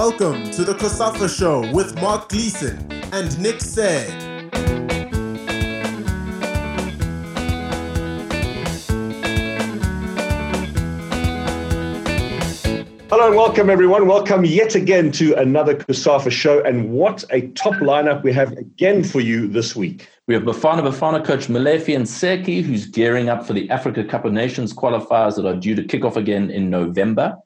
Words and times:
Welcome 0.00 0.50
to 0.52 0.64
the 0.64 0.72
COSAFA 0.72 1.28
Show 1.28 1.70
with 1.74 1.94
Mark 1.96 2.30
Gleeson 2.30 2.90
and 3.12 3.38
Nick 3.38 3.60
Said. 3.60 4.10
Hello 13.10 13.26
and 13.26 13.36
welcome, 13.36 13.68
everyone. 13.68 14.06
Welcome 14.06 14.46
yet 14.46 14.74
again 14.74 15.12
to 15.12 15.34
another 15.34 15.74
COSAFA 15.74 16.30
show. 16.30 16.64
And 16.64 16.90
what 16.92 17.22
a 17.28 17.48
top 17.48 17.74
lineup 17.74 18.22
we 18.22 18.32
have 18.32 18.52
again 18.52 19.04
for 19.04 19.20
you 19.20 19.48
this 19.48 19.76
week. 19.76 20.08
We 20.26 20.32
have 20.32 20.44
Bafana 20.44 20.80
Bafana 20.80 21.22
coach 21.22 21.48
Molefi 21.48 21.94
Ntseki, 21.94 22.62
who's 22.62 22.86
gearing 22.86 23.28
up 23.28 23.46
for 23.46 23.52
the 23.52 23.68
Africa 23.68 24.02
Cup 24.02 24.24
of 24.24 24.32
Nations 24.32 24.72
qualifiers 24.72 25.36
that 25.36 25.44
are 25.44 25.56
due 25.56 25.74
to 25.74 25.84
kick 25.84 26.06
off 26.06 26.16
again 26.16 26.48
in 26.48 26.70
November. 26.70 27.36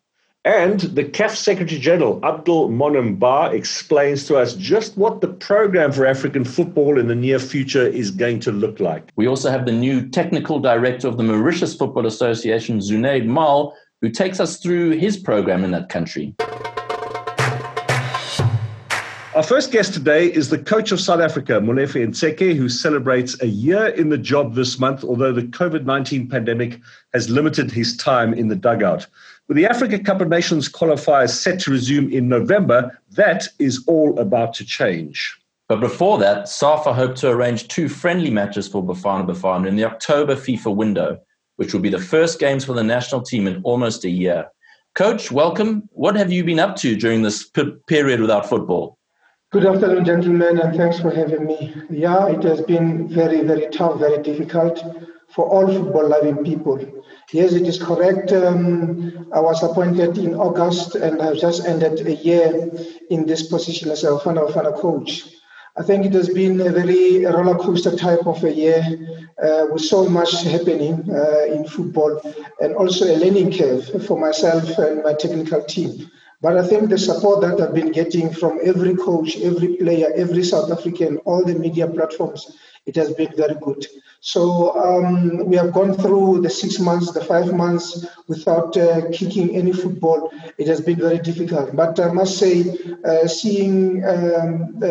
And 0.47 0.80
the 0.80 1.05
CAF 1.05 1.37
Secretary 1.37 1.80
General, 1.80 2.21
Abdelmounaïm 2.21 3.19
Bah, 3.19 3.47
explains 3.47 4.27
to 4.27 4.37
us 4.37 4.53
just 4.53 4.95
what 4.98 5.23
the 5.23 5.29
program 5.29 5.91
for 5.91 6.05
African 6.05 6.45
football 6.45 6.98
in 6.98 7.09
the 7.09 7.15
near 7.15 7.39
future 7.39 7.87
is 7.87 8.11
going 8.11 8.41
to 8.41 8.53
look 8.53 8.79
like. 8.79 9.09
We 9.17 9.27
also 9.27 9.51
have 9.51 9.65
the 9.65 9.73
new 9.73 10.07
technical 10.07 10.61
director 10.61 11.09
of 11.09 11.17
the 11.17 11.23
Mauritius 11.23 11.75
Football 11.75 12.05
Association, 12.05 12.80
Zunaid 12.80 13.25
Mall, 13.25 13.75
who 14.03 14.11
takes 14.11 14.39
us 14.39 14.59
through 14.59 14.91
his 14.91 15.17
program 15.17 15.65
in 15.65 15.70
that 15.70 15.89
country. 15.89 16.34
Our 19.34 19.43
first 19.43 19.73
guest 19.73 19.93
today 19.93 20.33
is 20.33 20.48
the 20.48 20.59
coach 20.59 20.93
of 20.93 21.01
South 21.01 21.19
Africa, 21.19 21.55
Molefi 21.55 22.06
Ntseki, 22.06 22.55
who 22.55 22.69
celebrates 22.69 23.42
a 23.42 23.48
year 23.48 23.88
in 23.88 24.09
the 24.09 24.16
job 24.16 24.55
this 24.55 24.79
month, 24.79 25.02
although 25.02 25.33
the 25.33 25.42
COVID 25.42 25.84
19 25.84 26.29
pandemic 26.29 26.79
has 27.12 27.29
limited 27.29 27.73
his 27.73 27.97
time 27.97 28.33
in 28.33 28.47
the 28.47 28.55
dugout. 28.55 29.09
With 29.48 29.56
the 29.56 29.66
Africa 29.66 29.98
Cup 29.98 30.20
of 30.20 30.28
Nations 30.28 30.69
qualifiers 30.69 31.30
set 31.30 31.59
to 31.62 31.73
resume 31.73 32.12
in 32.12 32.28
November, 32.28 32.97
that 33.11 33.48
is 33.58 33.83
all 33.89 34.17
about 34.20 34.55
to 34.55 34.64
change. 34.64 35.36
But 35.69 35.80
before 35.80 36.19
that, 36.19 36.48
SAFA 36.48 36.92
hoped 36.92 37.19
to 37.19 37.30
arrange 37.30 37.67
two 37.67 37.89
friendly 37.89 38.30
matches 38.30 38.69
for 38.69 38.84
Bafana 38.84 39.27
Bafana 39.27 39.67
in 39.67 39.75
the 39.75 39.84
October 39.84 40.36
FIFA 40.36 40.77
window, 40.77 41.19
which 41.56 41.75
will 41.75 41.80
be 41.80 41.91
the 41.91 41.98
first 41.98 42.39
games 42.39 42.64
for 42.64 42.73
the 42.73 42.84
national 42.84 43.23
team 43.23 43.48
in 43.48 43.61
almost 43.64 44.05
a 44.05 44.11
year. 44.11 44.47
Coach, 44.95 45.33
welcome. 45.33 45.89
What 45.91 46.14
have 46.14 46.30
you 46.30 46.45
been 46.45 46.61
up 46.61 46.77
to 46.77 46.95
during 46.95 47.23
this 47.23 47.48
p- 47.48 47.75
period 47.89 48.20
without 48.20 48.48
football? 48.48 48.97
Good 49.55 49.66
afternoon, 49.66 50.05
gentlemen, 50.05 50.58
and 50.58 50.77
thanks 50.77 50.98
for 50.98 51.12
having 51.12 51.47
me. 51.47 51.72
Yeah, 51.88 52.27
it 52.27 52.42
has 52.42 52.60
been 52.62 53.06
very, 53.06 53.42
very 53.42 53.69
tough, 53.69 54.00
very 54.00 54.20
difficult 54.20 54.83
for 55.28 55.44
all 55.44 55.69
football 55.69 56.08
loving 56.08 56.42
people. 56.42 56.84
Yes, 57.33 57.52
it 57.52 57.62
is 57.62 57.80
correct. 57.80 58.33
Um, 58.33 59.28
I 59.33 59.38
was 59.38 59.62
appointed 59.62 60.19
in 60.19 60.34
August 60.34 60.96
and 60.96 61.22
I've 61.22 61.38
just 61.38 61.66
ended 61.66 62.05
a 62.05 62.16
year 62.16 62.69
in 63.11 63.27
this 63.27 63.46
position 63.46 63.92
as 63.92 64.02
a 64.02 64.08
Bafana 64.08 64.48
Bafana 64.48 64.77
coach. 64.77 65.22
I 65.77 65.84
think 65.84 66.05
it 66.05 66.14
has 66.14 66.30
been 66.30 66.61
a 66.61 66.70
very 66.70 67.24
roller 67.24 67.56
coaster 67.56 67.94
type 67.94 68.27
of 68.27 68.42
a 68.42 68.52
year 68.52 68.83
uh, 69.41 69.66
with 69.70 69.83
so 69.83 70.08
much 70.08 70.42
happening 70.42 71.08
uh, 71.08 71.44
in 71.44 71.64
football 71.68 72.20
and 72.61 72.74
also 72.74 73.05
a 73.05 73.14
learning 73.18 73.56
curve 73.56 74.05
for 74.05 74.18
myself 74.18 74.78
and 74.78 75.05
my 75.05 75.14
technical 75.14 75.62
team. 75.62 76.11
But 76.45 76.59
I 76.59 76.67
think 76.69 76.91
the 76.91 76.98
support 76.98 77.41
that 77.41 77.59
I've 77.59 77.75
been 77.75 77.91
getting 77.91 78.31
from 78.31 78.61
every 78.62 78.95
coach, 78.97 79.39
every 79.39 79.77
player, 79.77 80.12
every 80.14 80.45
South 80.45 80.70
African, 80.70 81.17
all 81.25 81.42
the 81.42 81.55
media 81.55 81.89
platforms, 81.89 82.55
it 82.84 82.95
has 82.97 83.14
been 83.14 83.33
very 83.34 83.55
good. 83.62 83.86
So 84.20 84.77
um, 84.77 85.47
we 85.47 85.56
have 85.56 85.73
gone 85.73 85.95
through 85.95 86.42
the 86.42 86.51
six 86.51 86.78
months, 86.78 87.12
the 87.12 87.25
five 87.25 87.55
months 87.55 88.06
without 88.28 88.77
uh, 88.77 89.11
kicking 89.11 89.56
any 89.56 89.73
football. 89.73 90.31
It 90.59 90.67
has 90.67 90.83
been 90.83 90.98
very 90.98 91.19
difficult. 91.19 91.75
But 91.75 91.98
I 91.98 92.12
must 92.12 92.36
say, 92.36 92.77
uh, 93.06 93.27
seeing 93.27 94.05
um, 94.05 94.83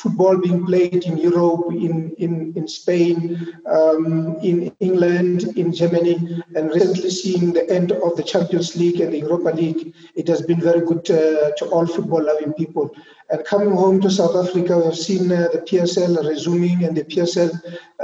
football 0.00 0.36
being 0.38 0.64
played 0.64 1.04
in 1.04 1.18
Europe, 1.18 1.66
in, 1.70 2.14
in, 2.16 2.52
in 2.56 2.66
Spain, 2.66 3.54
um, 3.66 4.36
in 4.42 4.74
England, 4.80 5.44
in 5.56 5.72
Germany, 5.72 6.16
and 6.56 6.70
recently 6.70 7.10
seeing 7.10 7.52
the 7.52 7.68
end 7.70 7.92
of 7.92 8.16
the 8.16 8.22
Champions 8.22 8.76
League 8.76 9.00
and 9.00 9.12
the 9.12 9.18
Europa 9.18 9.50
League, 9.50 9.94
it 10.14 10.26
has 10.28 10.40
been 10.42 10.60
very 10.60 10.80
good 10.80 11.10
uh, 11.10 11.50
to 11.58 11.66
all 11.66 11.86
football 11.86 12.24
loving 12.24 12.54
people. 12.54 12.90
And 13.30 13.44
coming 13.44 13.70
home 13.70 14.00
to 14.00 14.10
South 14.10 14.34
Africa, 14.34 14.76
we 14.78 14.84
have 14.86 14.96
seen 14.96 15.30
uh, 15.30 15.48
the 15.52 15.58
PSL 15.58 16.28
resuming, 16.28 16.82
and 16.82 16.96
the 16.96 17.04
PSL 17.04 17.54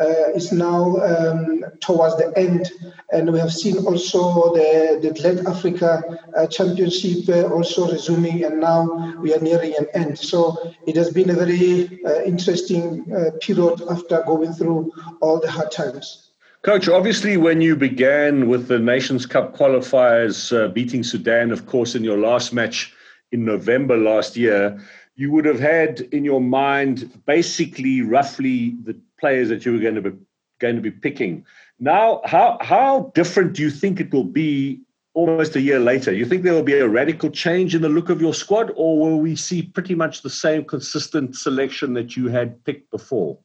uh, 0.01 0.33
is 0.37 0.53
now 0.53 0.97
um, 0.99 1.65
towards 1.81 2.17
the 2.17 2.33
end. 2.37 2.71
And 3.11 3.33
we 3.33 3.41
have 3.41 3.53
seen 3.53 3.79
also 3.79 4.55
the, 4.55 5.01
the 5.03 5.11
GladAfrica 5.11 6.37
uh, 6.37 6.47
Championship 6.47 7.29
uh, 7.29 7.53
also 7.53 7.91
resuming, 7.91 8.45
and 8.45 8.61
now 8.61 9.17
we 9.21 9.35
are 9.35 9.41
nearing 9.41 9.75
an 9.77 9.89
end. 9.95 10.17
So 10.17 10.73
it 10.87 10.95
has 10.95 11.11
been 11.11 11.31
a 11.31 11.35
very 11.35 12.05
uh, 12.05 12.23
interesting 12.23 13.13
uh, 13.13 13.33
period 13.41 13.83
after 13.91 14.23
going 14.23 14.53
through 14.53 14.93
all 15.21 15.41
the 15.41 15.51
hard 15.51 15.73
times. 15.73 16.31
Coach, 16.63 16.89
obviously, 16.89 17.37
when 17.37 17.61
you 17.61 17.75
began 17.75 18.49
with 18.49 18.69
the 18.69 18.79
Nations 18.79 19.27
Cup 19.27 19.57
qualifiers, 19.57 20.73
beating 20.73 21.03
Sudan, 21.03 21.51
of 21.51 21.67
course, 21.67 21.97
in 21.97 22.05
your 22.05 22.19
last 22.19 22.53
match 22.53 22.95
in 23.33 23.45
November 23.45 23.97
last 23.97 24.37
year, 24.37 24.81
you 25.17 25.33
would 25.33 25.47
have 25.47 25.59
had 25.59 26.01
in 26.13 26.25
your 26.25 26.41
mind 26.41 27.23
basically 27.27 28.03
roughly 28.03 28.77
the 28.85 28.97
players 29.19 29.49
that 29.49 29.65
you 29.65 29.73
were 29.73 29.79
going 29.79 29.95
to 29.95 30.03
be 30.03 30.17
going 30.59 30.77
to 30.77 30.83
be 30.83 30.91
picking. 30.91 31.45
Now, 31.79 32.23
how 32.25 32.59
how 32.61 33.13
different 33.15 33.55
do 33.55 33.63
you 33.63 33.71
think 33.71 34.01
it 34.01 34.13
will 34.13 34.25
be 34.25 34.81
almost 35.15 35.57
a 35.57 35.61
year 35.61 35.81
later? 35.81 36.13
You 36.13 36.25
think 36.25 36.43
there 36.43 36.55
will 36.55 36.63
be 36.63 36.79
a 36.79 36.89
radical 36.89 37.31
change 37.31 37.75
in 37.75 37.83
the 37.83 37.89
look 37.89 38.09
of 38.09 38.21
your 38.21 38.35
squad, 38.35 38.73
or 38.77 38.99
will 38.99 39.21
we 39.21 39.37
see 39.37 39.63
pretty 39.63 39.95
much 39.95 40.23
the 40.23 40.31
same 40.31 40.65
consistent 40.65 41.37
selection 41.37 41.95
that 41.95 42.17
you 42.17 42.29
had 42.29 42.63
picked 42.65 42.91
before? 42.91 43.39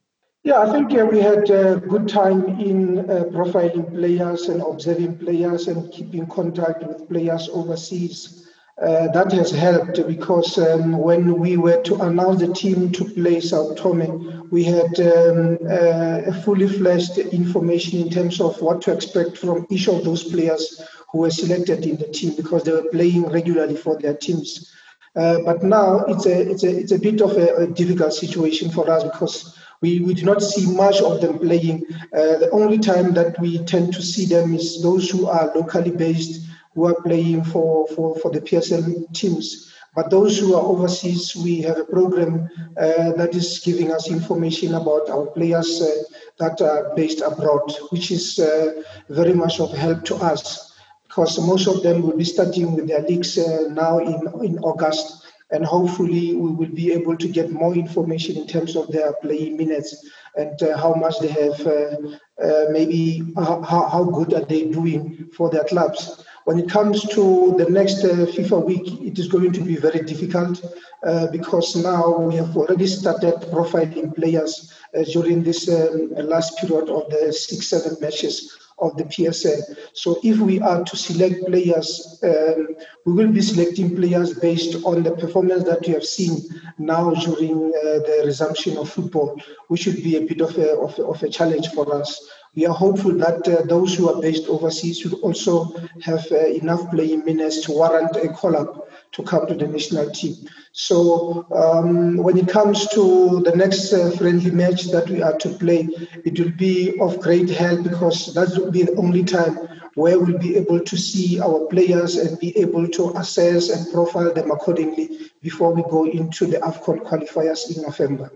Yeah, 0.43 0.61
I 0.61 0.71
think 0.71 0.91
uh, 0.93 1.05
we 1.05 1.19
had 1.19 1.49
a 1.51 1.75
good 1.75 2.07
time 2.07 2.45
in 2.59 2.99
uh, 2.99 3.25
profiling 3.25 3.93
players 3.93 4.49
and 4.49 4.61
observing 4.61 5.19
players 5.19 5.67
and 5.67 5.91
keeping 5.91 6.25
contact 6.27 6.83
with 6.83 7.07
players 7.07 7.47
overseas. 7.49 8.40
Uh, 8.79 9.07
that 9.09 9.31
has 9.31 9.51
helped 9.51 10.05
because 10.07 10.57
um, 10.57 10.97
when 10.97 11.39
we 11.39 11.57
were 11.57 11.81
to 11.83 12.01
announce 12.01 12.39
the 12.39 12.51
team 12.53 12.91
to 12.91 13.05
play 13.05 13.39
Sao 13.39 13.73
Tome, 13.75 14.47
we 14.49 14.63
had 14.63 14.99
um, 14.99 15.57
uh, 15.69 16.21
a 16.25 16.33
fully 16.43 16.67
fleshed 16.67 17.17
information 17.17 17.99
in 17.99 18.09
terms 18.09 18.41
of 18.41 18.59
what 18.61 18.81
to 18.81 18.91
expect 18.91 19.37
from 19.37 19.67
each 19.69 19.87
of 19.87 20.03
those 20.03 20.23
players 20.23 20.81
who 21.11 21.19
were 21.19 21.29
selected 21.29 21.85
in 21.85 21.97
the 21.97 22.07
team 22.07 22.35
because 22.35 22.63
they 22.63 22.71
were 22.71 22.89
playing 22.91 23.29
regularly 23.29 23.75
for 23.75 23.99
their 23.99 24.15
teams. 24.15 24.73
Uh, 25.15 25.39
but 25.45 25.61
now 25.61 25.99
it's 26.05 26.25
a 26.25 26.49
it's 26.49 26.63
a 26.63 26.79
it's 26.79 26.91
a 26.93 26.99
bit 26.99 27.21
of 27.21 27.31
a, 27.37 27.55
a 27.57 27.67
difficult 27.67 28.13
situation 28.13 28.71
for 28.71 28.89
us 28.89 29.03
because 29.03 29.59
we, 29.81 29.99
we 29.99 30.13
do 30.13 30.23
not 30.23 30.41
see 30.41 30.71
much 30.73 31.01
of 31.01 31.19
them 31.21 31.37
playing. 31.39 31.83
Uh, 32.13 32.37
the 32.37 32.49
only 32.51 32.77
time 32.77 33.13
that 33.13 33.37
we 33.39 33.57
tend 33.65 33.93
to 33.93 34.01
see 34.01 34.25
them 34.25 34.53
is 34.53 34.81
those 34.81 35.09
who 35.09 35.27
are 35.27 35.51
locally 35.53 35.91
based 35.91 36.47
who 36.73 36.85
are 36.87 37.01
playing 37.01 37.43
for, 37.43 37.87
for, 37.87 38.15
for 38.19 38.31
the 38.31 38.41
PSL 38.41 39.13
teams. 39.13 39.73
But 39.93 40.09
those 40.09 40.39
who 40.39 40.55
are 40.55 40.61
overseas, 40.61 41.35
we 41.35 41.61
have 41.63 41.77
a 41.77 41.83
program 41.83 42.49
uh, 42.77 43.11
that 43.13 43.35
is 43.35 43.59
giving 43.59 43.91
us 43.91 44.09
information 44.09 44.75
about 44.75 45.09
our 45.09 45.27
players 45.27 45.81
uh, 45.81 46.03
that 46.39 46.61
are 46.61 46.95
based 46.95 47.19
abroad, 47.19 47.73
which 47.89 48.09
is 48.09 48.39
uh, 48.39 48.83
very 49.09 49.33
much 49.33 49.59
of 49.59 49.73
help 49.73 50.05
to 50.05 50.15
us 50.15 50.71
because 51.11 51.45
most 51.45 51.67
of 51.67 51.83
them 51.83 52.01
will 52.03 52.15
be 52.15 52.23
starting 52.23 52.73
with 52.73 52.87
their 52.87 53.01
leagues 53.01 53.37
uh, 53.37 53.67
now 53.71 53.99
in, 53.99 54.15
in 54.45 54.57
August. 54.59 55.25
And 55.51 55.65
hopefully, 55.65 56.33
we 56.33 56.51
will 56.51 56.73
be 56.73 56.93
able 56.93 57.17
to 57.17 57.27
get 57.27 57.51
more 57.51 57.75
information 57.75 58.37
in 58.37 58.47
terms 58.47 58.77
of 58.77 58.89
their 58.89 59.11
playing 59.21 59.57
minutes 59.57 60.09
and 60.37 60.63
uh, 60.63 60.77
how 60.77 60.93
much 60.93 61.19
they 61.19 61.27
have, 61.27 61.59
uh, 61.67 62.67
maybe 62.69 63.23
how, 63.35 63.61
how 63.61 64.05
good 64.05 64.33
are 64.33 64.45
they 64.45 64.71
doing 64.71 65.29
for 65.35 65.49
their 65.49 65.65
clubs. 65.65 66.23
When 66.45 66.59
it 66.59 66.69
comes 66.69 67.01
to 67.09 67.55
the 67.57 67.69
next 67.69 68.03
uh, 68.03 68.25
FIFA 68.25 68.65
week, 68.65 69.01
it 69.01 69.19
is 69.19 69.27
going 69.27 69.51
to 69.53 69.61
be 69.61 69.75
very 69.75 70.03
difficult 70.03 70.63
uh, 71.03 71.27
because 71.27 71.75
now 71.75 72.17
we 72.17 72.35
have 72.35 72.55
already 72.57 72.87
started 72.87 73.35
profiling 73.51 74.15
players 74.15 74.73
uh, 74.95 75.03
during 75.03 75.43
this 75.43 75.69
um, 75.69 76.09
last 76.15 76.57
period 76.57 76.89
of 76.89 77.09
the 77.09 77.31
six, 77.31 77.67
seven 77.67 77.95
matches 78.01 78.57
of 78.81 78.97
the 78.97 79.03
PSL. 79.03 79.61
So 79.93 80.19
if 80.23 80.39
we 80.39 80.59
are 80.59 80.83
to 80.83 80.97
select 80.97 81.45
players, 81.45 82.19
um, 82.23 82.69
we 83.05 83.13
will 83.13 83.31
be 83.31 83.41
selecting 83.41 83.95
players 83.95 84.33
based 84.33 84.83
on 84.83 85.03
the 85.03 85.11
performance 85.11 85.63
that 85.65 85.85
we 85.85 85.93
have 85.93 86.03
seen 86.03 86.41
now 86.79 87.11
during 87.11 87.73
uh, 87.75 87.99
the 87.99 88.23
resumption 88.25 88.77
of 88.77 88.89
football, 88.89 89.39
which 89.67 89.81
should 89.81 90.03
be 90.03 90.17
a 90.17 90.25
bit 90.25 90.41
of 90.41 90.57
a, 90.57 90.71
of 90.77 90.97
of 90.99 91.21
a 91.23 91.29
challenge 91.29 91.67
for 91.69 91.93
us. 91.95 92.19
We 92.55 92.65
are 92.65 92.73
hopeful 92.73 93.13
that 93.13 93.47
uh, 93.47 93.61
those 93.65 93.95
who 93.95 94.09
are 94.09 94.21
based 94.21 94.47
overseas 94.47 94.99
should 94.99 95.13
also 95.21 95.73
have 96.01 96.25
uh, 96.31 96.47
enough 96.47 96.89
playing 96.91 97.23
minutes 97.23 97.61
to 97.61 97.71
warrant 97.71 98.13
a 98.17 98.27
call 98.27 98.57
up 98.57 98.89
to 99.13 99.23
come 99.23 99.47
to 99.47 99.53
the 99.53 99.67
national 99.67 100.09
team. 100.11 100.35
So 100.73 101.45
um, 101.55 102.17
when 102.17 102.37
it 102.37 102.49
comes 102.49 102.87
to 102.89 103.41
the 103.45 103.55
next 103.55 103.93
uh, 103.93 104.11
friendly 104.11 104.51
match 104.51 104.83
that 104.91 105.09
we 105.09 105.21
are 105.21 105.37
to 105.37 105.49
play, 105.49 105.87
it 106.25 106.39
will 106.39 106.51
be 106.51 106.99
of 106.99 107.21
great 107.21 107.49
help 107.49 107.83
because 107.83 108.33
that 108.33 108.57
will 108.57 108.71
be 108.71 108.83
the 108.83 108.95
only 108.95 109.23
time 109.23 109.57
where 109.95 110.19
we'll 110.19 110.37
be 110.37 110.55
able 110.57 110.79
to 110.79 110.97
see 110.97 111.39
our 111.39 111.67
players 111.67 112.17
and 112.17 112.39
be 112.39 112.57
able 112.57 112.87
to 112.87 113.11
assess 113.17 113.69
and 113.69 113.91
profile 113.93 114.33
them 114.33 114.51
accordingly 114.51 115.31
before 115.41 115.73
we 115.73 115.83
go 115.83 116.05
into 116.05 116.45
the 116.45 116.57
AFCON 116.57 116.99
qualifiers 117.05 117.75
in 117.75 117.81
November. 117.83 118.31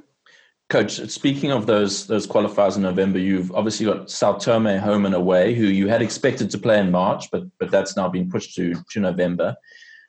Coach, 0.69 0.93
speaking 1.09 1.51
of 1.51 1.67
those 1.67 2.07
those 2.07 2.25
qualifiers 2.25 2.75
in 2.75 2.81
November, 2.81 3.19
you've 3.19 3.51
obviously 3.51 3.85
got 3.85 4.09
Sao 4.09 4.33
Tome 4.33 4.79
home 4.79 5.05
and 5.05 5.13
away, 5.13 5.53
who 5.53 5.65
you 5.65 5.87
had 5.87 6.01
expected 6.01 6.49
to 6.49 6.57
play 6.57 6.79
in 6.79 6.89
March, 6.89 7.29
but 7.31 7.43
but 7.59 7.69
that's 7.69 7.95
now 7.95 8.09
been 8.09 8.31
pushed 8.31 8.55
to, 8.55 8.73
to 8.89 8.99
November. 8.99 9.55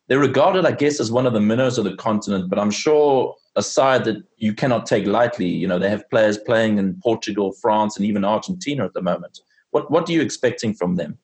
They're 0.08 0.18
regarded, 0.18 0.64
I 0.64 0.70
guess, 0.72 0.98
as 0.98 1.12
one 1.12 1.26
of 1.26 1.34
the 1.34 1.40
minnows 1.40 1.76
of 1.76 1.84
the 1.84 1.96
continent, 1.96 2.48
but 2.48 2.58
I'm 2.58 2.70
sure 2.70 3.34
a 3.56 3.62
side 3.62 4.04
that 4.04 4.18
you 4.38 4.54
cannot 4.54 4.86
take 4.86 5.06
lightly. 5.06 5.48
You 5.48 5.66
know, 5.66 5.78
they 5.78 5.90
have 5.90 6.08
players 6.08 6.38
playing 6.38 6.78
in 6.78 6.98
Portugal, 7.02 7.52
France, 7.60 7.98
and 7.98 8.06
even 8.06 8.24
Argentina 8.24 8.84
at 8.84 8.94
the 8.94 9.02
moment. 9.02 9.40
What 9.72 9.90
what 9.90 10.08
are 10.08 10.12
you 10.12 10.22
expecting 10.22 10.72
from 10.72 10.96
them? 10.96 11.18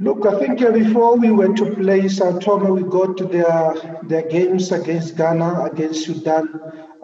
Look, 0.00 0.26
I 0.26 0.38
think 0.40 0.58
before 0.58 1.16
we 1.16 1.30
went 1.30 1.56
to 1.58 1.74
play 1.74 2.08
Sao 2.08 2.38
Tome, 2.38 2.70
we 2.70 2.82
got 2.82 3.16
to 3.16 3.24
their 3.24 3.74
their 4.04 4.28
games 4.28 4.70
against 4.70 5.16
Ghana, 5.16 5.64
against 5.64 6.04
Sudan, 6.04 6.48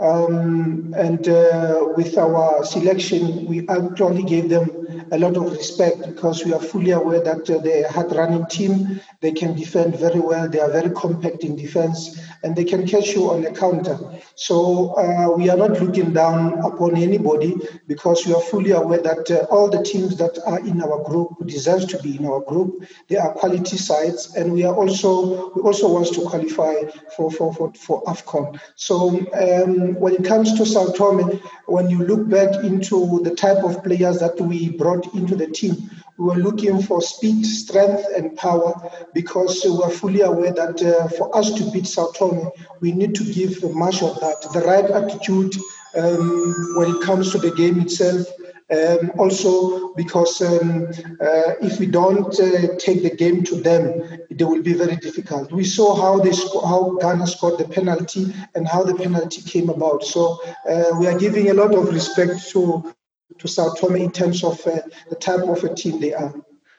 um, 0.00 0.94
and 0.97 1.29
uh, 1.29 1.88
with 1.94 2.17
our 2.17 2.64
selection, 2.64 3.44
we 3.44 3.69
actually 3.69 4.23
gave 4.23 4.49
them 4.49 4.81
a 5.12 5.19
lot 5.19 5.37
of 5.37 5.52
respect 5.52 6.06
because 6.06 6.44
we 6.44 6.52
are 6.52 6.61
fully 6.61 6.93
aware 6.93 7.23
that 7.23 7.49
uh, 7.50 7.58
they 7.58 7.82
had 7.82 8.11
running 8.12 8.47
team. 8.47 9.00
They 9.20 9.32
can 9.32 9.55
defend 9.55 9.97
very 9.97 10.20
well. 10.20 10.49
They 10.49 10.61
are 10.61 10.70
very 10.70 10.91
compact 10.91 11.44
in 11.44 11.56
defense 11.56 12.19
and 12.43 12.56
they 12.56 12.64
can 12.64 12.87
catch 12.87 13.08
you 13.08 13.31
on 13.31 13.43
the 13.43 13.50
counter. 13.50 13.99
So 14.37 14.94
uh, 14.97 15.37
we 15.37 15.50
are 15.50 15.56
not 15.56 15.81
looking 15.81 16.12
down 16.12 16.58
upon 16.64 16.96
anybody 16.96 17.56
because 17.87 18.26
we 18.26 18.32
are 18.35 18.41
fully 18.41 18.70
aware 18.70 19.03
that 19.03 19.31
uh, 19.31 19.55
all 19.55 19.69
the 19.69 19.82
teams 19.82 20.17
that 20.17 20.38
are 20.46 20.61
in 20.61 20.81
our 20.81 21.03
group 21.05 21.46
deserve 21.46 21.88
to 21.88 21.99
be 21.99 22.17
in 22.17 22.25
our 22.26 22.41
group. 22.41 22.85
They 23.08 23.17
are 23.17 23.32
quality 23.32 23.76
sides 23.76 24.35
and 24.37 24.53
we 24.53 24.64
are 24.64 24.75
also 24.75 25.53
we 25.55 25.62
also 25.62 25.93
want 25.93 26.06
to 26.14 26.23
qualify 26.23 26.75
for, 27.17 27.31
for, 27.31 27.53
for, 27.53 27.73
for 27.75 28.03
AFCON. 28.05 28.58
So 28.76 29.19
um, 29.35 29.90
when 29.97 30.15
it 30.15 30.25
comes 30.25 30.57
to 30.59 30.67
Sao 30.67 30.93
Tome, 30.93 31.41
when 31.67 31.89
you 31.89 31.99
look 31.99 32.29
back 32.29 32.65
into 32.65 33.21
the 33.23 33.35
type 33.35 33.65
of 33.65 33.83
players 33.83 34.19
that 34.21 34.41
we 34.41 34.71
brought 34.71 35.15
into 35.15 35.37
the 35.37 35.47
team, 35.47 35.91
we 36.19 36.27
were 36.27 36.43
looking 36.43 36.83
for 36.83 37.01
speed, 37.01 37.45
strength, 37.47 38.05
and 38.15 38.37
power 38.37 38.75
because 39.15 39.65
we 39.65 39.83
are 39.83 39.91
fully 39.91 40.21
aware 40.21 40.53
that 40.53 40.83
uh, 40.83 41.09
for 41.09 41.35
us 41.37 41.53
to 41.55 41.71
beat 41.71 41.87
Sao 41.87 42.11
Tome, 42.13 42.51
we 42.81 42.93
need 42.93 43.15
to 43.15 43.25
give 43.25 43.63
much 43.75 44.03
of 44.03 44.21
that. 44.21 44.43
The 44.53 44.61
right 44.61 44.85
attitude 44.85 45.57
um, 45.97 46.75
when 46.77 46.95
it 46.95 47.03
comes 47.03 47.33
to 47.33 47.39
the 47.39 47.51
game 47.53 47.81
itself, 47.81 48.27
um, 48.70 49.11
also, 49.19 49.93
because 49.94 50.40
um, 50.43 50.87
uh, 51.20 51.55
if 51.61 51.81
we 51.81 51.87
don't 51.87 52.38
uh, 52.38 52.76
take 52.78 53.02
the 53.02 53.14
game 53.14 53.43
to 53.44 53.56
them, 53.56 54.02
it 54.31 54.40
will 54.40 54.62
be 54.62 54.75
very 54.75 54.96
difficult. 54.96 55.50
We 55.50 55.64
saw 55.64 55.94
how 55.96 56.20
they 56.20 56.31
how 56.31 56.96
Ghana 57.00 57.26
scored 57.26 57.58
the 57.58 57.69
penalty 57.69 58.32
and 58.55 58.69
how 58.69 58.84
the 58.84 58.94
penalty 58.94 59.43
came 59.43 59.70
about. 59.70 60.05
So 60.05 60.40
uh, 60.69 60.96
we 60.99 61.08
are 61.08 61.19
giving 61.19 61.50
a 61.50 61.55
lot 61.55 61.75
of 61.75 61.93
respect 61.93 62.49
to 62.50 62.94
to 63.38 63.49
Sao 63.49 63.75
Tome 63.75 63.96
in 63.96 64.12
terms 64.12 64.44
of 64.44 64.64
uh, 64.67 64.81
the 65.08 65.17
type 65.17 65.40
of 65.40 65.64
a 65.64 65.75
team 65.75 66.00
they 66.00 66.14
are. 66.14 66.34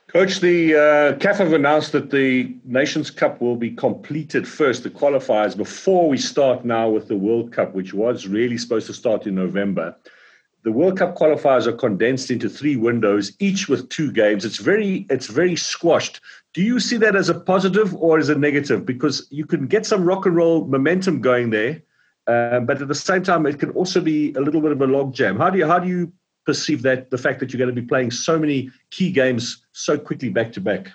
Coach, 0.07 0.41
the 0.41 0.75
uh, 0.75 1.17
CAF 1.19 1.37
have 1.37 1.53
announced 1.53 1.93
that 1.93 2.11
the 2.11 2.53
Nations 2.65 3.09
Cup 3.09 3.39
will 3.39 3.55
be 3.55 3.71
completed 3.71 4.45
first, 4.45 4.83
the 4.83 4.89
qualifiers, 4.89 5.55
before 5.55 6.09
we 6.09 6.17
start 6.17 6.65
now 6.65 6.89
with 6.89 7.07
the 7.07 7.15
World 7.15 7.53
Cup, 7.53 7.73
which 7.73 7.93
was 7.93 8.27
really 8.27 8.57
supposed 8.57 8.87
to 8.87 8.93
start 8.93 9.25
in 9.25 9.35
November 9.35 9.95
the 10.63 10.71
World 10.71 10.97
Cup 10.97 11.15
qualifiers 11.15 11.65
are 11.65 11.73
condensed 11.73 12.29
into 12.29 12.47
three 12.49 12.75
windows, 12.75 13.31
each 13.39 13.67
with 13.67 13.89
two 13.89 14.11
games. 14.11 14.45
It's 14.45 14.57
very 14.57 15.07
it's 15.09 15.27
very 15.27 15.55
squashed. 15.55 16.21
Do 16.53 16.61
you 16.61 16.79
see 16.79 16.97
that 16.97 17.15
as 17.15 17.29
a 17.29 17.39
positive 17.39 17.95
or 17.95 18.19
as 18.19 18.29
a 18.29 18.35
negative? 18.35 18.85
Because 18.85 19.27
you 19.31 19.45
can 19.45 19.67
get 19.67 19.85
some 19.85 20.03
rock 20.03 20.25
and 20.25 20.35
roll 20.35 20.65
momentum 20.65 21.21
going 21.21 21.49
there, 21.49 21.81
uh, 22.27 22.59
but 22.59 22.81
at 22.81 22.87
the 22.87 22.95
same 22.95 23.23
time, 23.23 23.45
it 23.45 23.59
can 23.59 23.71
also 23.71 24.01
be 24.01 24.33
a 24.33 24.41
little 24.41 24.61
bit 24.61 24.71
of 24.71 24.81
a 24.81 24.87
logjam. 24.87 25.37
How 25.37 25.49
do 25.49 25.57
you 25.57 25.65
how 25.65 25.79
do 25.79 25.87
you 25.87 26.11
perceive 26.45 26.81
that 26.83 27.09
the 27.09 27.17
fact 27.17 27.39
that 27.39 27.51
you're 27.51 27.59
going 27.59 27.73
to 27.73 27.81
be 27.81 27.87
playing 27.87 28.11
so 28.11 28.37
many 28.37 28.69
key 28.91 29.11
games 29.11 29.65
so 29.71 29.97
quickly 29.97 30.29
back 30.29 30.51
to 30.53 30.61
back? 30.61 30.91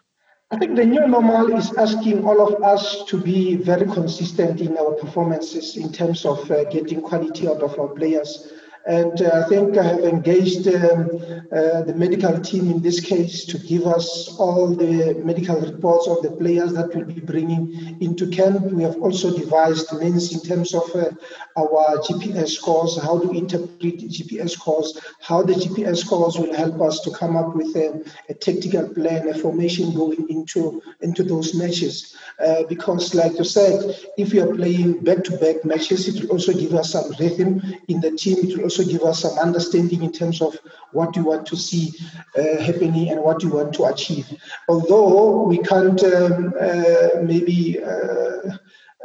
I 0.52 0.58
think 0.58 0.76
the 0.76 0.84
new 0.84 1.04
normal 1.08 1.52
is 1.56 1.76
asking 1.76 2.24
all 2.24 2.40
of 2.40 2.62
us 2.62 3.04
to 3.06 3.20
be 3.20 3.56
very 3.56 3.84
consistent 3.86 4.60
in 4.60 4.78
our 4.78 4.92
performances 4.92 5.76
in 5.76 5.92
terms 5.92 6.24
of 6.24 6.48
uh, 6.52 6.62
getting 6.70 7.00
quality 7.00 7.48
out 7.48 7.62
of 7.62 7.76
our 7.80 7.88
players. 7.88 8.52
And 8.86 9.20
uh, 9.20 9.42
I 9.44 9.48
think 9.48 9.76
I 9.76 9.82
have 9.82 10.00
engaged 10.00 10.68
um, 10.68 11.10
uh, 11.50 11.82
the 11.82 11.94
medical 11.96 12.38
team 12.40 12.70
in 12.70 12.82
this 12.82 13.00
case 13.00 13.44
to 13.46 13.58
give 13.58 13.84
us 13.84 14.28
all 14.38 14.68
the 14.68 15.20
medical 15.24 15.60
reports 15.60 16.06
of 16.06 16.22
the 16.22 16.30
players 16.30 16.72
that 16.74 16.94
we'll 16.94 17.04
be 17.04 17.20
bringing 17.20 18.00
into 18.00 18.28
camp. 18.30 18.62
We 18.62 18.84
have 18.84 18.96
also 19.02 19.36
devised 19.36 19.92
means 19.98 20.32
in 20.32 20.40
terms 20.40 20.72
of 20.72 20.88
uh, 20.94 21.10
our 21.56 21.98
GPS 21.98 22.50
scores, 22.50 23.00
how 23.02 23.18
to 23.18 23.30
interpret 23.30 23.98
GPS 23.98 24.50
scores, 24.50 24.98
how 25.20 25.42
the 25.42 25.54
GPS 25.54 25.98
scores 25.98 26.38
will 26.38 26.54
help 26.54 26.80
us 26.80 27.00
to 27.00 27.10
come 27.10 27.36
up 27.36 27.56
with 27.56 27.74
a, 27.76 28.04
a 28.28 28.34
tactical 28.34 28.88
plan, 28.88 29.28
a 29.28 29.34
formation 29.34 29.94
going 29.94 30.28
into, 30.28 30.80
into 31.00 31.24
those 31.24 31.54
matches. 31.54 32.16
Uh, 32.38 32.62
because, 32.68 33.14
like 33.14 33.36
you 33.38 33.44
said, 33.44 33.96
if 34.18 34.32
you 34.32 34.48
are 34.48 34.54
playing 34.54 35.00
back 35.00 35.24
to 35.24 35.36
back 35.38 35.64
matches, 35.64 36.06
it 36.06 36.22
will 36.22 36.32
also 36.32 36.52
give 36.52 36.74
us 36.74 36.92
some 36.92 37.10
rhythm 37.18 37.60
in 37.88 38.00
the 38.00 38.10
team. 38.10 38.36
It 38.38 38.56
will 38.56 38.64
also 38.64 38.75
give 38.84 39.02
us 39.02 39.20
some 39.20 39.38
understanding 39.38 40.02
in 40.02 40.12
terms 40.12 40.40
of 40.40 40.56
what 40.92 41.14
you 41.16 41.24
want 41.24 41.46
to 41.46 41.56
see 41.56 41.92
uh, 42.36 42.62
happening 42.62 43.10
and 43.10 43.22
what 43.22 43.42
you 43.42 43.50
want 43.50 43.74
to 43.74 43.84
achieve. 43.84 44.26
Although 44.68 45.42
we 45.44 45.58
can't 45.58 46.02
um, 46.04 46.54
uh, 46.60 47.22
maybe 47.22 47.82
uh, 47.82 48.56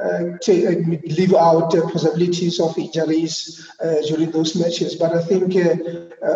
uh, 0.02 0.24
uh, 0.48 0.74
leave 1.04 1.34
out 1.36 1.76
uh, 1.76 1.88
possibilities 1.92 2.60
of 2.60 2.76
injuries 2.78 3.70
during 4.08 4.32
those 4.32 4.56
matches. 4.56 4.96
But 4.96 5.14
I 5.14 5.22
think 5.22 5.56